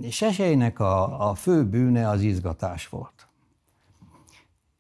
[0.10, 3.21] Seseinek a, a fő bűne az izgatás volt.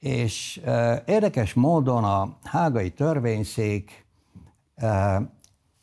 [0.01, 0.61] És
[1.05, 4.05] érdekes módon a hágai törvényszék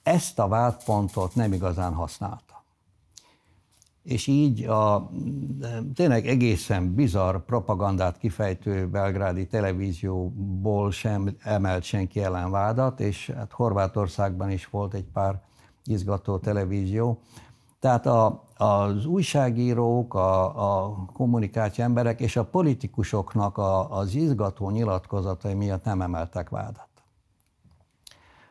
[0.02, 2.64] ezt a vádpontot nem igazán használta.
[4.02, 5.10] És így a
[5.94, 14.50] tényleg egészen bizarr propagandát kifejtő belgrádi televízióból sem emelt senki ellen vádat, és hát Horvátországban
[14.50, 15.42] is volt egy pár
[15.84, 17.20] izgató televízió.
[17.81, 25.55] Tehát a, az újságírók, a, a kommunikáció emberek és a politikusoknak a, az izgató nyilatkozatai
[25.55, 26.89] miatt nem emeltek vádat.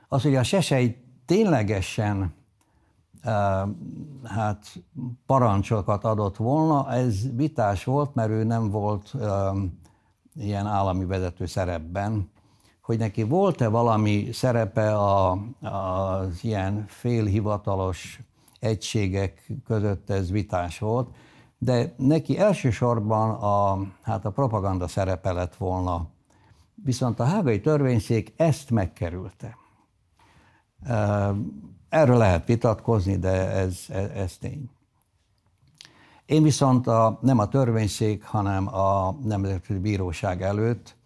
[0.07, 2.35] Az, hogy a Sesei ténylegesen
[4.23, 4.83] hát
[5.25, 9.13] parancsokat adott volna, ez vitás volt, mert ő nem volt
[10.35, 12.29] ilyen állami vezető szerepben,
[12.81, 18.21] hogy neki volt-e valami szerepe a, az ilyen félhivatalos
[18.59, 21.15] egységek között, ez vitás volt,
[21.57, 26.07] de neki elsősorban a, hát a propaganda szerepe lett volna.
[26.83, 29.57] Viszont a hágai törvényszék ezt megkerülte.
[31.89, 34.69] Erről lehet vitatkozni, de ez, ez, ez tény.
[36.25, 40.96] Én viszont a, nem a törvényszék, hanem a Nemzetközi Bíróság előtt,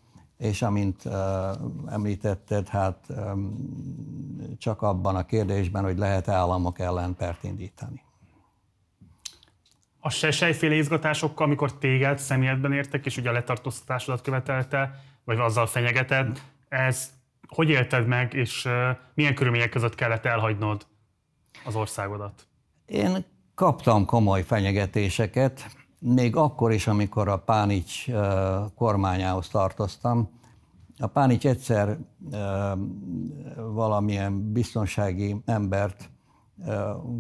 [0.42, 1.14] és amint uh,
[1.90, 3.56] említetted, hát um,
[4.58, 8.02] csak abban a kérdésben, hogy lehet államok ellen pert indítani.
[10.00, 16.42] A sesejféle izgatásokkal, amikor téged személyedben értek, és ugye a letartóztatásodat követelte, vagy azzal fenyegeted,
[16.70, 17.12] ez
[17.48, 18.70] hogy élted meg, és
[19.14, 20.86] milyen körülmények között kellett elhagynod
[21.66, 22.48] az országodat?
[22.86, 23.26] Én
[23.56, 28.06] kaptam komoly fenyegetéseket, még akkor is, amikor a Pánics
[28.76, 30.30] kormányához tartoztam.
[30.98, 31.98] A Pánics egyszer
[33.56, 36.10] valamilyen biztonsági embert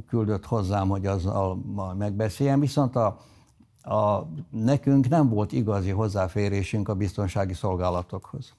[0.07, 1.55] küldött hozzám, hogy azzal
[1.97, 3.17] megbeszéljem, viszont a,
[3.81, 8.53] a, nekünk nem volt igazi hozzáférésünk a biztonsági szolgálatokhoz.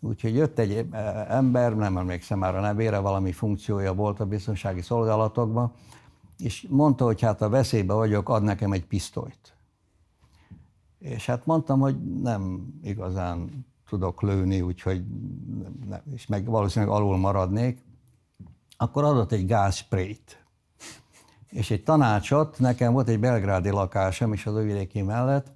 [0.00, 0.88] Úgyhogy jött egy
[1.28, 5.72] ember, nem emlékszem már a nevére, valami funkciója volt a biztonsági szolgálatokban,
[6.38, 9.39] és mondta, hogy hát a veszélybe vagyok, ad nekem egy pisztolyt.
[11.00, 15.04] És hát mondtam, hogy nem igazán tudok lőni, úgyhogy
[15.88, 17.84] nem, és meg valószínűleg alul maradnék.
[18.76, 20.44] Akkor adott egy gázsprayt.
[21.48, 25.52] És egy tanácsot, nekem volt egy belgrádi lakásom is az ővidéki mellett,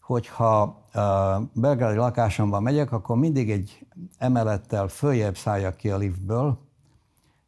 [0.00, 0.60] hogyha
[0.92, 3.86] a belgrádi lakásomban megyek, akkor mindig egy
[4.18, 6.58] emelettel följebb szálljak ki a liftből,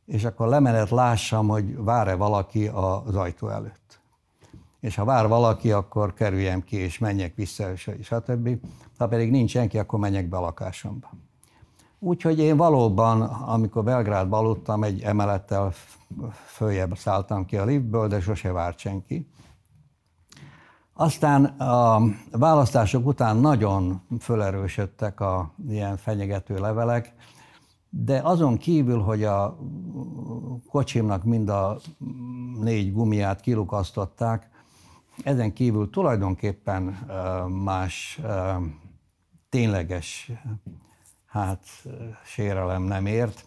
[0.07, 3.82] és akkor lemenet lássam, hogy vár-e valaki az ajtó előtt.
[4.83, 8.49] És ha vár valaki, akkor kerüljem ki, és menjek vissza, és stb.
[8.99, 11.11] Ha pedig nincs senki, akkor menjek be a lakásomba.
[11.99, 15.73] Úgyhogy én valóban, amikor Belgrádba aludtam, egy emelettel
[16.47, 19.29] följebb szálltam ki a liftből, de sose várt senki.
[20.93, 27.15] Aztán a választások után nagyon fölerősödtek a ilyen fenyegető levelek,
[27.91, 29.59] de azon kívül, hogy a
[30.71, 31.79] kocsimnak mind a
[32.61, 34.51] négy gumiát kilukasztották,
[35.25, 36.83] ezen kívül tulajdonképpen
[37.49, 38.21] más
[39.49, 40.33] tényleges
[41.27, 41.65] hát,
[42.25, 43.45] sérelem nem ért.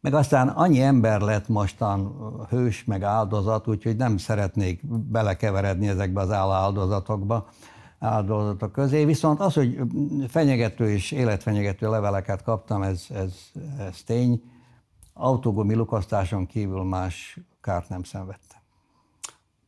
[0.00, 2.14] Meg aztán annyi ember lett mostan
[2.48, 7.48] hős, meg áldozat, úgyhogy nem szeretnék belekeveredni ezekbe az áldozatokba,
[7.98, 9.04] áldozatok közé.
[9.04, 9.78] Viszont az, hogy
[10.28, 13.34] fenyegető és életfenyegető leveleket kaptam, ez, ez,
[13.78, 14.42] ez tény.
[15.12, 18.49] Autógumi lukasztáson kívül más kárt nem szenvedtem.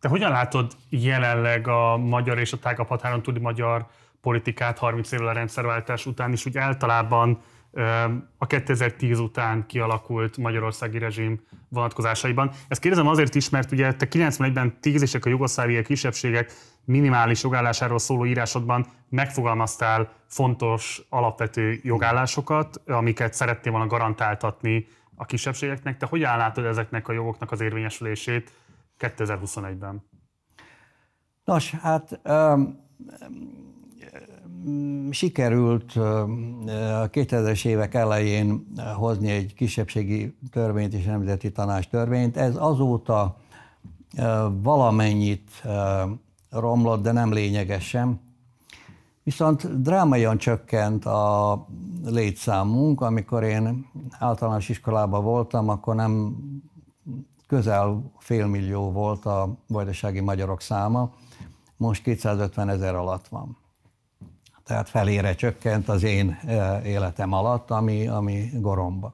[0.02, 3.86] Te hogyan látod jelenleg a magyar és a tágabb határon túli magyar
[4.20, 7.40] politikát 30 évvel a rendszerváltás után is, úgy általában
[8.38, 12.50] a 2010 után kialakult magyarországi rezsim vonatkozásaiban.
[12.68, 16.52] Ezt kérdezem azért is, mert ugye te 91-ben tízések a jugoszláviai kisebbségek
[16.84, 24.86] minimális jogállásáról szóló írásodban megfogalmaztál fontos alapvető jogállásokat, amiket szerettél volna garantáltatni
[25.16, 25.96] a kisebbségeknek.
[25.96, 28.50] Te hogyan látod ezeknek a jogoknak az érvényesülését
[29.02, 30.02] 2021-ben?
[31.44, 32.80] Nos, hát um,
[35.10, 42.36] sikerült a 2000-es évek elején hozni egy kisebbségi törvényt és nemzeti tanács törvényt.
[42.36, 43.36] Ez azóta
[44.62, 45.62] valamennyit
[46.50, 48.20] romlott, de nem lényegesen.
[49.22, 51.66] Viszont drámaian csökkent a
[52.04, 53.00] létszámunk.
[53.00, 53.86] Amikor én
[54.18, 56.36] általános iskolában voltam, akkor nem
[57.52, 61.12] közel félmillió volt a vajdasági magyarok száma,
[61.76, 63.56] most 250 ezer alatt van
[64.64, 66.38] tehát felére csökkent az én
[66.84, 69.12] életem alatt, ami, ami goromba.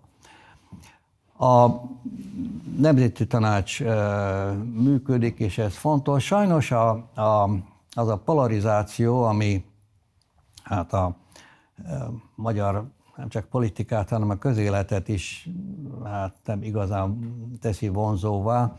[1.38, 1.68] A
[2.76, 3.80] Nemzeti Tanács
[4.72, 6.24] működik, és ez fontos.
[6.24, 7.50] Sajnos a, a,
[7.94, 9.64] az a polarizáció, ami
[10.62, 11.14] hát a, a
[12.34, 12.84] magyar
[13.18, 15.48] nem csak politikát, hanem a közéletet is
[16.04, 18.76] hát nem igazán teszi vonzóvá,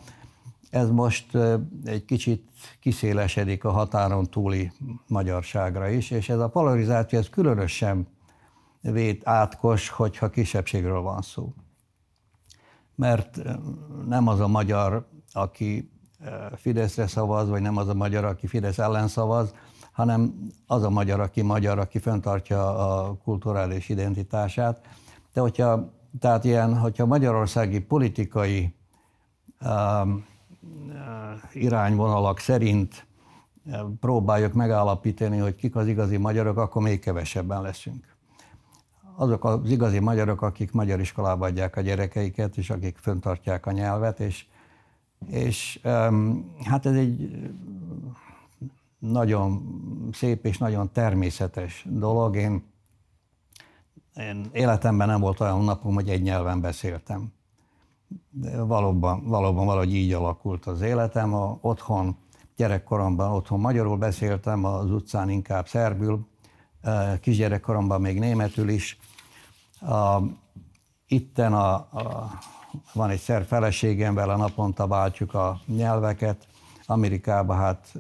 [0.70, 1.38] ez most
[1.84, 4.72] egy kicsit kiszélesedik a határon túli
[5.08, 8.08] magyarságra is, és ez a polarizáció ez különösen
[8.82, 11.54] vét átkos, hogyha kisebbségről van szó.
[12.96, 13.42] Mert
[14.08, 15.92] nem az a magyar, aki
[16.56, 19.54] Fideszre szavaz, vagy nem az a magyar, aki Fidesz ellen szavaz,
[20.00, 24.88] hanem az a magyar, aki magyar, aki fenntartja a kulturális identitását.
[25.34, 28.74] De hogyha, tehát ilyen, hogyha magyarországi politikai
[29.62, 30.26] um,
[31.54, 33.08] irányvonalak szerint
[34.00, 38.16] próbáljuk megállapítani, hogy kik az igazi magyarok, akkor még kevesebben leszünk.
[39.16, 44.20] Azok az igazi magyarok, akik magyar iskolába adják a gyerekeiket, és akik föntartják a nyelvet,
[44.20, 44.46] és,
[45.28, 45.80] és
[46.64, 47.42] hát ez egy
[49.00, 49.62] nagyon
[50.12, 52.36] szép és nagyon természetes dolog.
[52.36, 52.64] Én,
[54.16, 57.38] én életemben nem volt olyan napom, hogy egy nyelven beszéltem
[58.30, 61.34] de valóban, valóban valahogy így alakult az életem.
[61.34, 62.18] A, otthon,
[62.56, 66.28] gyerekkoromban otthon magyarul beszéltem, az utcán inkább szerbül,
[67.22, 68.98] kisgyerekkoromban még németül is.
[69.82, 70.22] A,
[71.08, 72.32] itten a, a,
[72.94, 76.48] van egy szer feleségem, vele naponta váltjuk a nyelveket.
[76.86, 77.94] Amerikában hát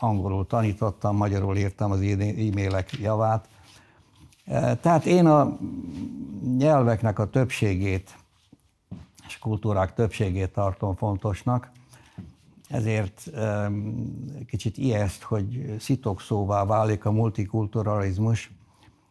[0.00, 3.48] angolul tanítottam, magyarul írtam az e-mailek javát.
[4.80, 5.58] Tehát én a
[6.56, 8.14] nyelveknek a többségét
[9.26, 11.70] és kultúrák többségét tartom fontosnak,
[12.68, 13.30] ezért
[14.46, 18.50] kicsit ijeszt, hogy szitokszóvá válik a multikulturalizmus,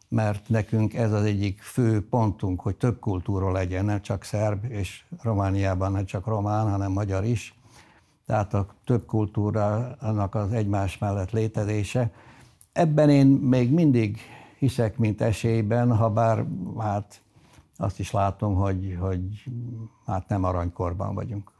[0.08, 5.04] mert nekünk ez az egyik fő pontunk, hogy több kultúra legyen, nem csak szerb, és
[5.22, 7.54] Romániában nem csak román, hanem magyar is.
[8.30, 12.12] Tehát a több kultúrának az egymás mellett létezése.
[12.72, 14.18] Ebben én még mindig
[14.58, 16.44] hiszek, mint esélyben, ha bár
[16.78, 17.22] hát
[17.76, 19.44] azt is látom, hogy, hogy
[20.06, 21.52] hát nem aranykorban vagyunk.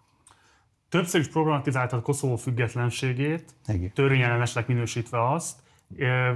[0.88, 3.54] Többször is problematizáltad Koszovó függetlenségét,
[3.94, 5.58] törvényellenesnek minősítve azt.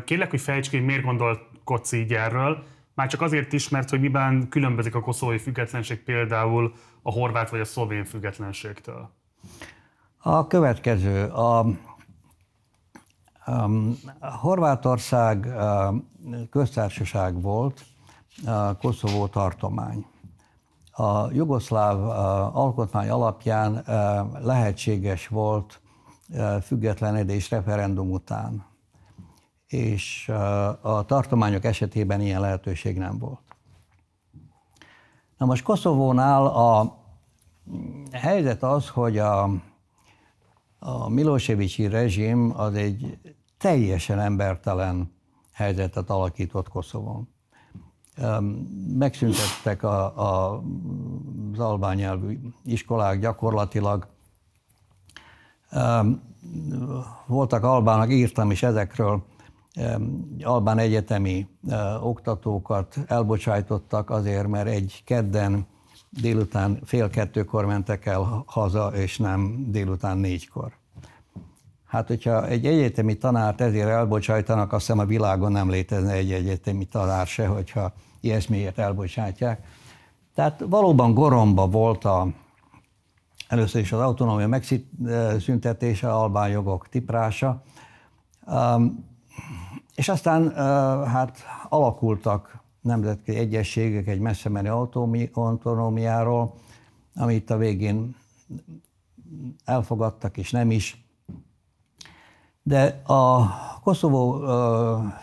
[0.04, 2.62] Kérlek, hogy fejtsd ki, hogy miért gondolkodsz így erről.
[2.94, 6.72] Már csak azért is, mert hogy miben különbözik a koszovói függetlenség például
[7.02, 9.10] a horvát vagy a szlovén függetlenségtől.
[10.26, 11.26] A következő.
[11.26, 11.58] A,
[14.20, 15.48] a Horvátország
[16.50, 17.84] köztársaság volt,
[18.46, 20.06] a Koszovó tartomány.
[20.90, 22.02] A jugoszláv
[22.56, 23.84] alkotmány alapján
[24.40, 25.80] lehetséges volt
[26.62, 28.66] függetlenedés referendum után,
[29.66, 30.28] és
[30.80, 33.42] a tartományok esetében ilyen lehetőség nem volt.
[35.38, 36.96] Na most Koszovónál a
[38.12, 39.50] helyzet az, hogy a,
[40.86, 43.18] a Milosevicsi rezsim az egy
[43.58, 45.12] teljesen embertelen
[45.52, 47.28] helyzetet alakított Koszovon
[48.98, 50.62] megszüntettek a, a,
[51.52, 54.06] az albán nyelvű iskolák gyakorlatilag.
[57.26, 59.24] Voltak albának, írtam is ezekről,
[60.42, 61.48] albán egyetemi
[62.00, 65.66] oktatókat elbocsájtottak azért, mert egy kedden
[66.20, 70.72] délután fél kettőkor mentek el haza, és nem délután négykor.
[71.84, 76.84] Hát, hogyha egy egyetemi tanárt ezért elbocsájtanak, azt hiszem a világon nem létezne egy egyetemi
[76.84, 79.66] tanár se, hogyha ilyesmiért elbocsátják.
[80.34, 82.28] Tehát valóban goromba volt a,
[83.48, 87.62] először is az autonómia megszüntetése, albán jogok tiprása,
[89.94, 90.54] és aztán
[91.06, 91.38] hát
[91.68, 94.70] alakultak nemzetközi egyességek egy messze menő
[95.32, 96.54] autonómiáról,
[97.14, 98.16] amit a végén
[99.64, 101.04] elfogadtak, és nem is.
[102.62, 103.50] De a
[103.82, 104.44] Koszovó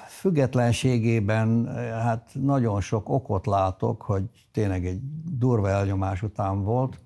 [0.08, 5.00] függetlenségében hát nagyon sok okot látok, hogy tényleg egy
[5.38, 7.00] durva elnyomás után volt,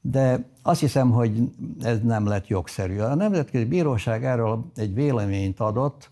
[0.00, 1.50] de azt hiszem, hogy
[1.82, 2.98] ez nem lett jogszerű.
[2.98, 6.10] A Nemzetközi Bíróság erről egy véleményt adott,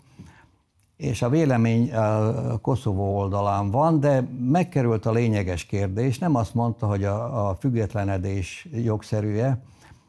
[0.99, 6.17] és a vélemény a Koszovó oldalán van, de megkerült a lényeges kérdés.
[6.17, 9.63] Nem azt mondta, hogy a, a függetlenedés jogszerűje,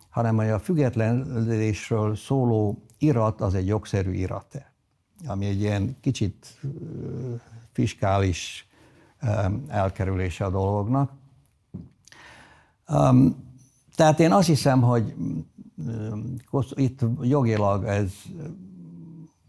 [0.09, 4.73] hanem hogy a függetlenedésről szóló irat az egy jogszerű irat-e,
[5.27, 6.61] ami egy ilyen kicsit
[7.73, 8.69] fiskális
[9.69, 11.13] elkerülése a dolognak.
[13.95, 15.15] Tehát én azt hiszem, hogy
[16.75, 18.13] itt jogilag ez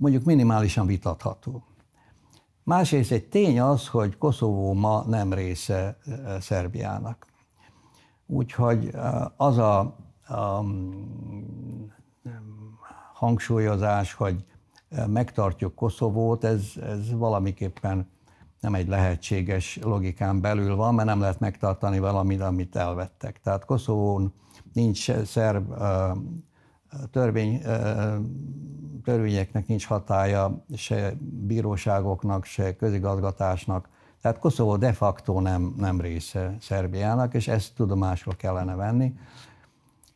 [0.01, 1.63] mondjuk minimálisan vitatható.
[2.63, 5.97] Másrészt egy tény az, hogy Koszovó ma nem része
[6.39, 7.25] Szerbiának.
[8.25, 8.91] Úgyhogy
[9.37, 9.79] az a,
[10.27, 10.65] a
[13.13, 14.45] hangsúlyozás, hogy
[15.07, 18.09] megtartjuk Koszovót, ez, ez valamiképpen
[18.59, 23.39] nem egy lehetséges logikán belül van, mert nem lehet megtartani valamit, amit elvettek.
[23.41, 24.33] Tehát Koszovón
[24.73, 25.73] nincs szerb
[27.11, 27.61] törvény,
[29.03, 33.89] törvényeknek nincs hatája, se bíróságoknak, se közigazgatásnak.
[34.21, 39.13] Tehát Koszovó de facto nem, nem része Szerbiának, és ezt tudomásul kellene venni.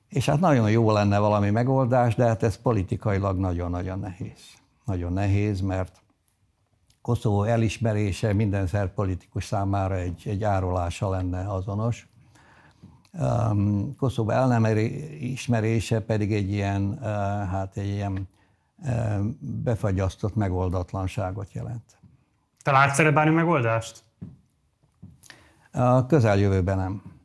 [0.10, 4.40] És hát nagyon jó lenne valami megoldás, de hát ez politikailag nagyon-nagyon nehéz.
[4.86, 6.02] Nagyon nehéz, mert
[7.02, 12.08] Koszovó elismerése minden szerb politikus számára egy, egy árulása lenne azonos.
[13.20, 14.66] Um, Koszovó el nem
[15.20, 17.00] ismerése pedig egy ilyen, uh,
[17.50, 18.28] hát egy ilyen
[18.78, 21.98] uh, befagyasztott megoldatlanságot jelent.
[22.64, 24.04] Te látsz erre bármi megoldást?
[25.72, 27.16] A közeljövőben nem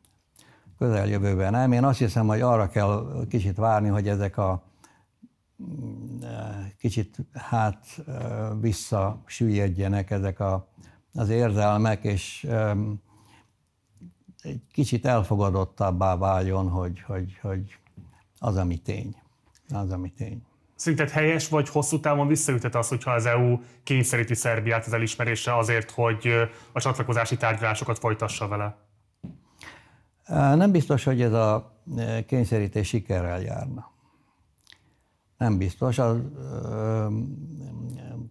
[0.81, 1.71] közeljövőben nem.
[1.71, 4.63] Én azt hiszem, hogy arra kell kicsit várni, hogy ezek a
[5.63, 6.19] mm,
[6.77, 7.85] kicsit hát
[8.61, 10.67] visszasüllyedjenek ezek a,
[11.13, 12.47] az érzelmek, és
[14.41, 17.77] egy kicsit elfogadottabbá váljon, hogy, hogy, hogy
[18.39, 19.15] az, ami tény.
[19.69, 20.45] Az, ami tény.
[20.75, 25.91] Szerinted helyes vagy hosszú távon visszaüthet az, hogyha az EU kényszeríti Szerbiát az elismerésre azért,
[25.91, 28.77] hogy a csatlakozási tárgyalásokat folytassa vele?
[30.55, 31.77] Nem biztos, hogy ez a
[32.25, 33.91] kényszerítés sikerrel járna.
[35.37, 35.97] Nem biztos.
[35.97, 36.17] A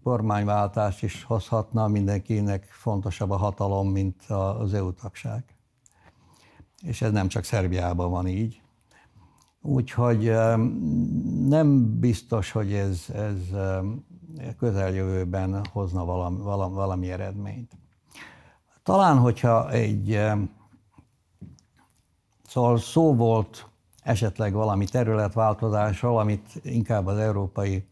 [0.02, 5.44] kormányváltás is hozhatna, mindenkinek fontosabb a hatalom, mint az EU tagság.
[6.80, 8.62] És ez nem csak Szerbiában van így.
[9.62, 10.32] Úgyhogy
[11.48, 13.36] nem biztos, hogy ez, ez
[14.58, 17.72] közeljövőben hozna valami, valami, valami eredményt.
[18.82, 20.20] Talán, hogyha egy
[22.46, 23.68] szóval szó volt
[24.02, 27.86] esetleg valami területváltozásról, amit inkább az európai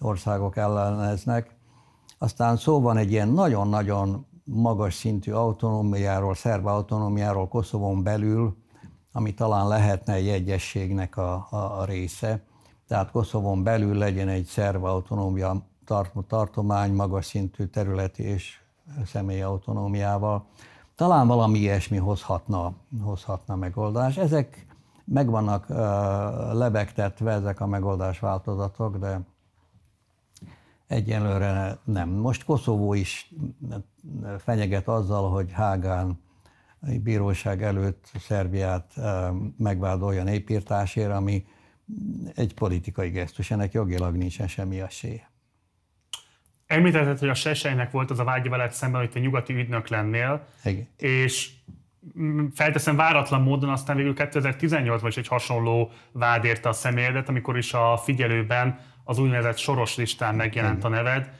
[0.00, 1.56] országok elleneznek,
[2.18, 8.56] aztán szó van egy ilyen nagyon-nagyon magas szintű autonómiáról, szerb autonómiáról Koszovon belül,
[9.12, 12.42] ami talán lehetne egy egyességnek a, a, a része.
[12.88, 18.60] Tehát Koszovon belül legyen egy szerv autonómia tart, tartomány magas szintű területi és
[19.06, 20.46] személyi autonómiával.
[20.94, 22.72] Talán valami ilyesmi hozhatna,
[23.02, 24.16] hozhatna megoldás.
[24.16, 24.66] Ezek
[25.04, 25.76] meg vannak uh,
[26.52, 29.20] lebegtetve, ezek a megoldás változatok, de
[30.90, 32.08] egyelőre nem.
[32.08, 33.30] Most Koszovó is
[34.38, 36.20] fenyeget azzal, hogy Hágán
[37.02, 38.94] bíróság előtt Szerbiát
[39.58, 41.44] megvádolja népírtásért, ami
[42.34, 45.30] egy politikai gesztus, ennek jogilag nincsen semmi esélye.
[46.66, 50.46] Említetted, hogy a Sesejnek volt az a vágya veled szemben, hogy te nyugati ügynök lennél,
[50.64, 50.88] Igen.
[50.96, 51.50] és
[52.54, 57.74] felteszem váratlan módon, aztán végül 2018-ban is egy hasonló vád érte a személyedet, amikor is
[57.74, 58.78] a figyelőben
[59.10, 61.30] az úgynevezett soros listán megjelent a neved.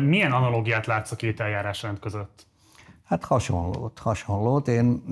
[0.00, 2.46] Milyen analógiát látsz a két eljárásrend között?
[3.04, 4.68] Hát hasonlót, hasonlót.
[4.68, 5.02] Én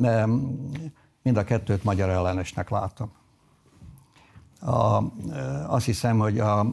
[1.23, 3.13] mind a kettőt magyar ellenesnek látom.
[4.61, 5.03] A,
[5.67, 6.67] azt hiszem, hogy a,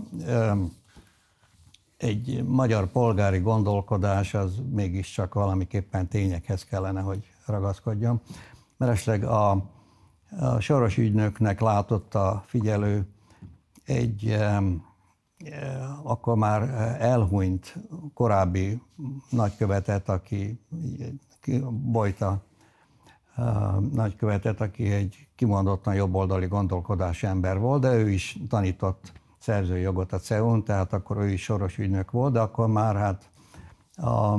[1.98, 8.22] egy magyar polgári gondolkodás az mégiscsak valamiképpen tényekhez kellene, hogy ragaszkodjon.
[8.78, 9.52] Mert esetleg a,
[10.40, 13.08] a soros ügynöknek látott a figyelő
[13.86, 14.38] egy
[16.04, 16.62] akkor már
[17.00, 17.76] elhunyt
[18.14, 18.82] korábbi
[19.30, 20.60] nagykövetet, aki
[21.70, 22.44] Bojta
[23.92, 30.20] nagykövetet, aki egy kimondottan jobboldali gondolkodású ember volt, de ő is tanított szerzői jogot a
[30.20, 33.30] CEUN, tehát akkor ő is soros ügynök volt, de akkor már hát
[33.96, 34.38] a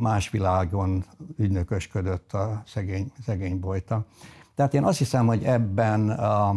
[0.00, 1.04] más világon
[1.36, 4.04] ügynökösködött a szegény, szegény Bojta.
[4.54, 6.54] Tehát én azt hiszem, hogy ebben a,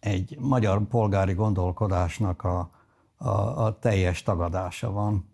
[0.00, 2.70] egy magyar polgári gondolkodásnak a,
[3.16, 3.28] a,
[3.64, 5.28] a teljes tagadása van.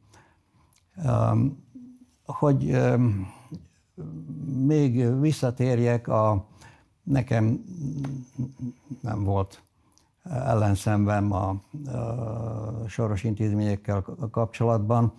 [2.24, 2.78] Hogy
[4.56, 6.46] még visszatérjek, a,
[7.02, 7.64] nekem
[9.00, 9.62] nem volt
[10.22, 15.12] ellenszemben a, a soros intézményekkel kapcsolatban.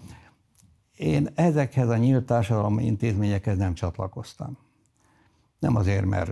[0.96, 4.58] Én ezekhez a nyílt társadalmi intézményekhez nem csatlakoztam.
[5.60, 6.32] Nem azért, mert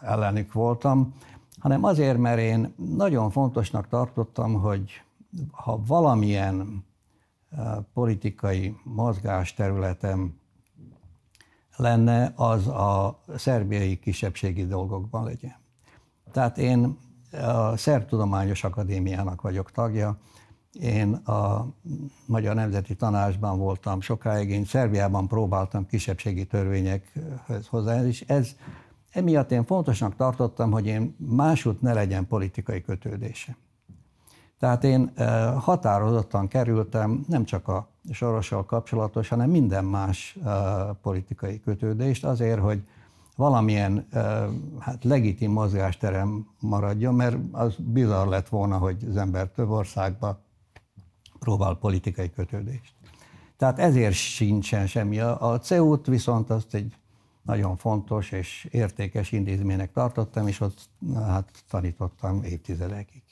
[0.00, 1.14] ellenük voltam,
[1.60, 5.02] hanem azért, mert én nagyon fontosnak tartottam, hogy
[5.50, 6.84] ha valamilyen
[7.94, 10.38] politikai mozgásterületem
[11.76, 15.56] lenne, az a szerbiai kisebbségi dolgokban legyen.
[16.32, 16.98] Tehát én
[17.32, 20.18] a Szerb Tudományos Akadémiának vagyok tagja,
[20.72, 21.66] én a
[22.26, 28.56] Magyar Nemzeti Tanácsban voltam sokáig, én Szerbiában próbáltam kisebbségi törvényekhez hozzá, és ez
[29.10, 33.56] emiatt én fontosnak tartottam, hogy én másút ne legyen politikai kötődése.
[34.58, 35.12] Tehát én
[35.58, 40.38] határozottan kerültem nem csak a sorossal kapcsolatos, hanem minden más
[41.02, 42.82] politikai kötődést azért, hogy
[43.36, 44.08] valamilyen
[44.78, 50.40] hát legitim mozgásterem maradjon, mert az bizarr lett volna, hogy az ember több országba
[51.38, 52.94] próbál politikai kötődést.
[53.56, 55.20] Tehát ezért sincsen semmi.
[55.20, 56.94] A CEU-t viszont azt egy
[57.50, 60.78] nagyon fontos és értékes intézménynek tartottam, és ott
[61.14, 63.22] hát tanítottam évtizedekig.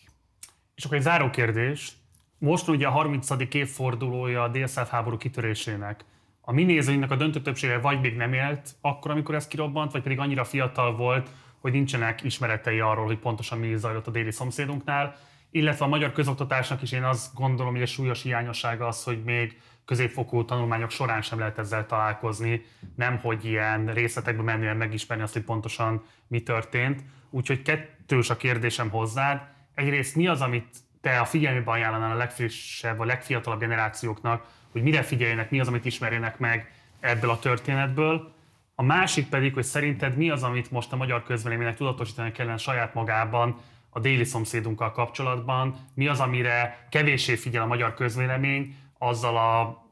[0.75, 1.93] És akkor egy záró kérdés.
[2.39, 3.29] Most ugye a 30.
[3.53, 6.05] évfordulója a délszláv háború kitörésének.
[6.41, 10.03] A mi nézőinknek a döntő többsége vagy még nem élt akkor, amikor ez kirobbant, vagy
[10.03, 15.16] pedig annyira fiatal volt, hogy nincsenek ismeretei arról, hogy pontosan mi zajlott a déli szomszédunknál,
[15.51, 19.61] illetve a magyar közoktatásnak is én azt gondolom, hogy a súlyos hiányossága az, hogy még
[19.89, 22.64] középfokú tanulmányok során sem lehet ezzel találkozni,
[22.97, 27.03] nem hogy ilyen részletekbe menően megismerni azt, hogy pontosan mi történt.
[27.30, 29.41] Úgyhogy kettős a kérdésem hozzád.
[29.74, 35.03] Egyrészt mi az, amit te a figyelmébe ajánlanál a legfrissebb, vagy legfiatalabb generációknak, hogy mire
[35.03, 38.32] figyeljenek, mi az, amit ismerjenek meg ebből a történetből.
[38.74, 42.95] A másik pedig, hogy szerinted mi az, amit most a magyar közvéleménynek tudatosítani kellene saját
[42.95, 43.61] magában,
[43.91, 49.87] a déli szomszédunkkal kapcsolatban, mi az, amire kevéssé figyel a magyar közvélemény, azzal a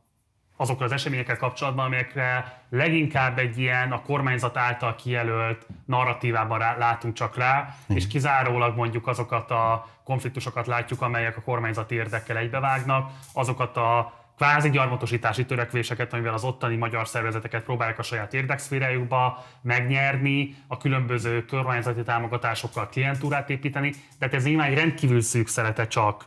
[0.57, 7.15] azokkal az eseményekkel kapcsolatban, amelyekre leginkább egy ilyen a kormányzat által kijelölt narratívában rá, látunk
[7.15, 7.97] csak rá, mm.
[7.97, 14.71] és kizárólag mondjuk azokat a konfliktusokat látjuk, amelyek a kormányzati érdekkel egybevágnak, azokat a kvázi
[14.71, 22.03] gyarmatosítási törekvéseket, amivel az ottani magyar szervezeteket próbálják a saját érdekszférájukba megnyerni, a különböző kormányzati
[22.03, 26.25] támogatásokkal klientúrát építeni, de ez nyilván egy rendkívül szűk szerete csak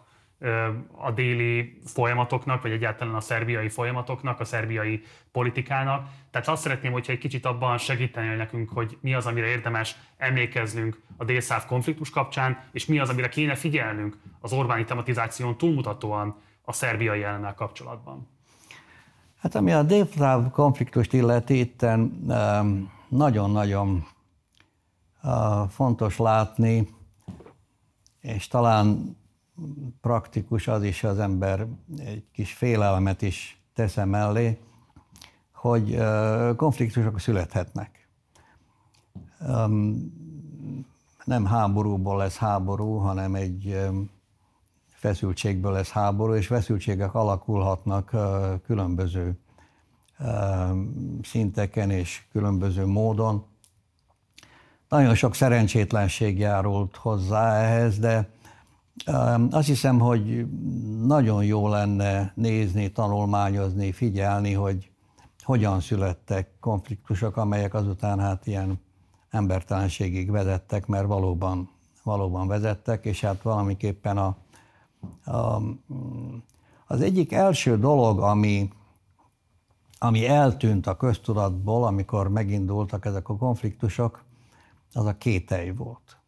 [0.92, 6.08] a déli folyamatoknak, vagy egyáltalán a szerbiai folyamatoknak, a szerbiai politikának.
[6.32, 11.02] Tehát azt szeretném, hogyha egy kicsit abban segíteni nekünk, hogy mi az, amire érdemes emlékeznünk
[11.18, 16.74] a délszáv konfliktus kapcsán, és mi az, amire kéne figyelnünk az Orbáni tematizáción túlmutatóan a
[16.74, 18.28] szerbiai elemmel kapcsolatban.
[19.40, 21.86] Hát ami a délszáv konfliktust illeti, itt
[23.08, 24.08] nagyon-nagyon
[25.70, 26.88] fontos látni,
[28.20, 29.18] és talán
[30.02, 34.60] praktikus az is az ember egy kis félelmet is teszem mellé,
[35.54, 35.98] hogy
[36.56, 38.08] konfliktusok születhetnek.
[41.26, 43.90] Nem háborúból lesz háború, hanem egy
[44.88, 48.16] feszültségből lesz háború, és feszültségek alakulhatnak
[48.66, 49.40] különböző
[51.22, 53.46] szinteken és különböző módon.
[54.90, 58.30] Nagyon sok szerencsétlenség járult hozzá ehhez, de
[59.50, 60.48] azt hiszem, hogy
[61.06, 64.90] nagyon jó lenne nézni, tanulmányozni, figyelni, hogy
[65.44, 68.80] hogyan születtek konfliktusok, amelyek azután hát ilyen
[69.30, 71.70] embertelenségig vezettek, mert valóban,
[72.04, 74.38] valóban vezettek, és hát valamiképpen a,
[75.32, 75.62] a,
[76.88, 78.70] az egyik első dolog, ami,
[79.98, 84.24] ami eltűnt a köztudatból, amikor megindultak ezek a konfliktusok,
[84.94, 86.19] az a kételj volt.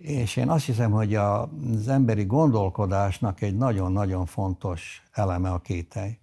[0.00, 6.18] És én azt hiszem, hogy az emberi gondolkodásnak egy nagyon-nagyon fontos eleme a kételj.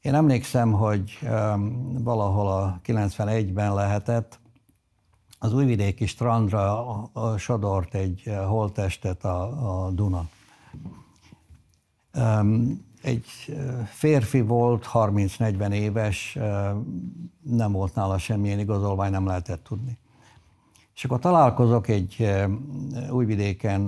[0.00, 1.18] Én emlékszem, hogy
[1.98, 4.40] valahol a 91-ben lehetett,
[5.38, 10.28] az újvidéki strandra sodort egy holttestet a, a Duna.
[13.02, 13.26] Egy
[13.86, 16.38] férfi volt, 30-40 éves,
[17.42, 19.98] nem volt nála semmilyen igazolvány, nem lehetett tudni.
[20.98, 22.34] És akkor találkozok egy
[23.10, 23.86] újvidéken,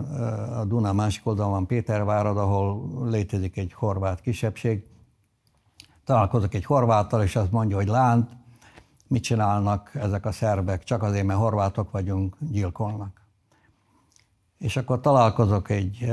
[0.58, 4.84] a Duna másik oldalon van Pétervárad, ahol létezik egy horvát kisebbség.
[6.04, 8.30] Találkozok egy horváttal, és azt mondja, hogy lánt,
[9.06, 13.20] mit csinálnak ezek a szerbek, csak azért, mert horvátok vagyunk, gyilkolnak.
[14.58, 16.12] És akkor találkozok egy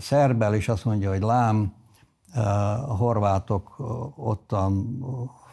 [0.00, 1.72] szerbel, és azt mondja, hogy lám,
[2.86, 3.76] a horvátok
[4.16, 4.98] ottan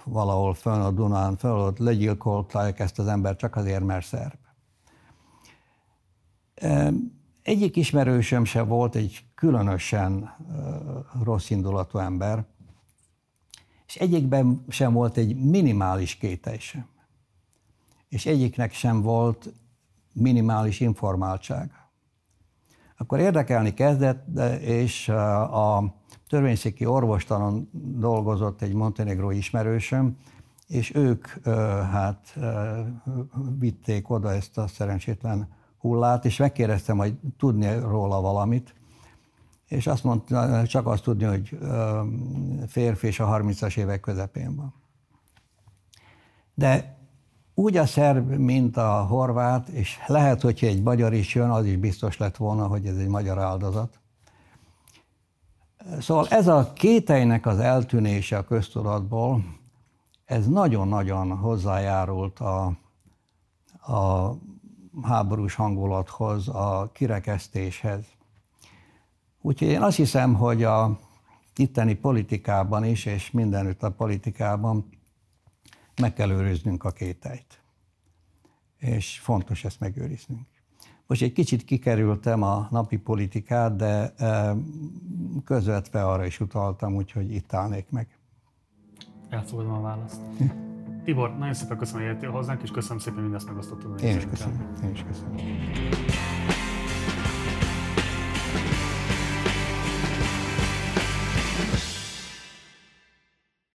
[0.09, 4.37] valahol fönn a Dunán, föl ott legyilkolták ezt az ember csak azért, mert szerb.
[7.41, 10.35] Egyik ismerősöm se volt egy különösen
[11.23, 12.45] rossz indulatú ember,
[13.85, 16.87] és egyikben sem volt egy minimális kételj sem.
[18.07, 19.53] És egyiknek sem volt
[20.13, 21.71] minimális informáltság.
[22.97, 25.98] Akkor érdekelni kezdett, és a
[26.29, 30.17] törvényszéki orvostanon dolgozott egy montenegrói ismerősöm,
[30.67, 31.27] és ők
[31.91, 32.37] hát
[33.59, 38.75] vitték oda ezt a szerencsétlen hullát, és megkérdeztem, hogy tudni róla valamit,
[39.67, 41.57] és azt mondta, csak azt tudni, hogy
[42.67, 44.73] férfi és a 30-as évek közepén van.
[46.53, 46.97] De
[47.53, 51.77] úgy a szerb, mint a horvát, és lehet, hogyha egy magyar is jön, az is
[51.77, 53.98] biztos lett volna, hogy ez egy magyar áldozat.
[55.99, 59.43] Szóval ez a kételynek az eltűnése a köztudatból,
[60.25, 62.65] ez nagyon-nagyon hozzájárult a,
[63.93, 64.33] a
[65.01, 68.05] háborús hangulathoz, a kirekesztéshez.
[69.41, 70.99] Úgyhogy én azt hiszem, hogy a
[71.55, 74.89] itteni politikában is, és mindenütt a politikában
[76.01, 77.61] meg kell őriznünk a kételyt.
[78.77, 80.47] És fontos ezt megőriznünk.
[81.09, 84.13] Most egy kicsit kikerültem a napi politikát, de
[85.45, 88.07] közvetve arra is utaltam, úgyhogy itt állnék meg.
[89.29, 90.21] Elfogadom a választ.
[91.03, 94.01] Tibor, nagyon szépen köszönöm, hogy jöttél hozzánk, és köszönöm szépen, hogy mindezt megosztottad.
[94.03, 94.73] Én is köszönöm.
[94.83, 95.35] Én is köszönöm.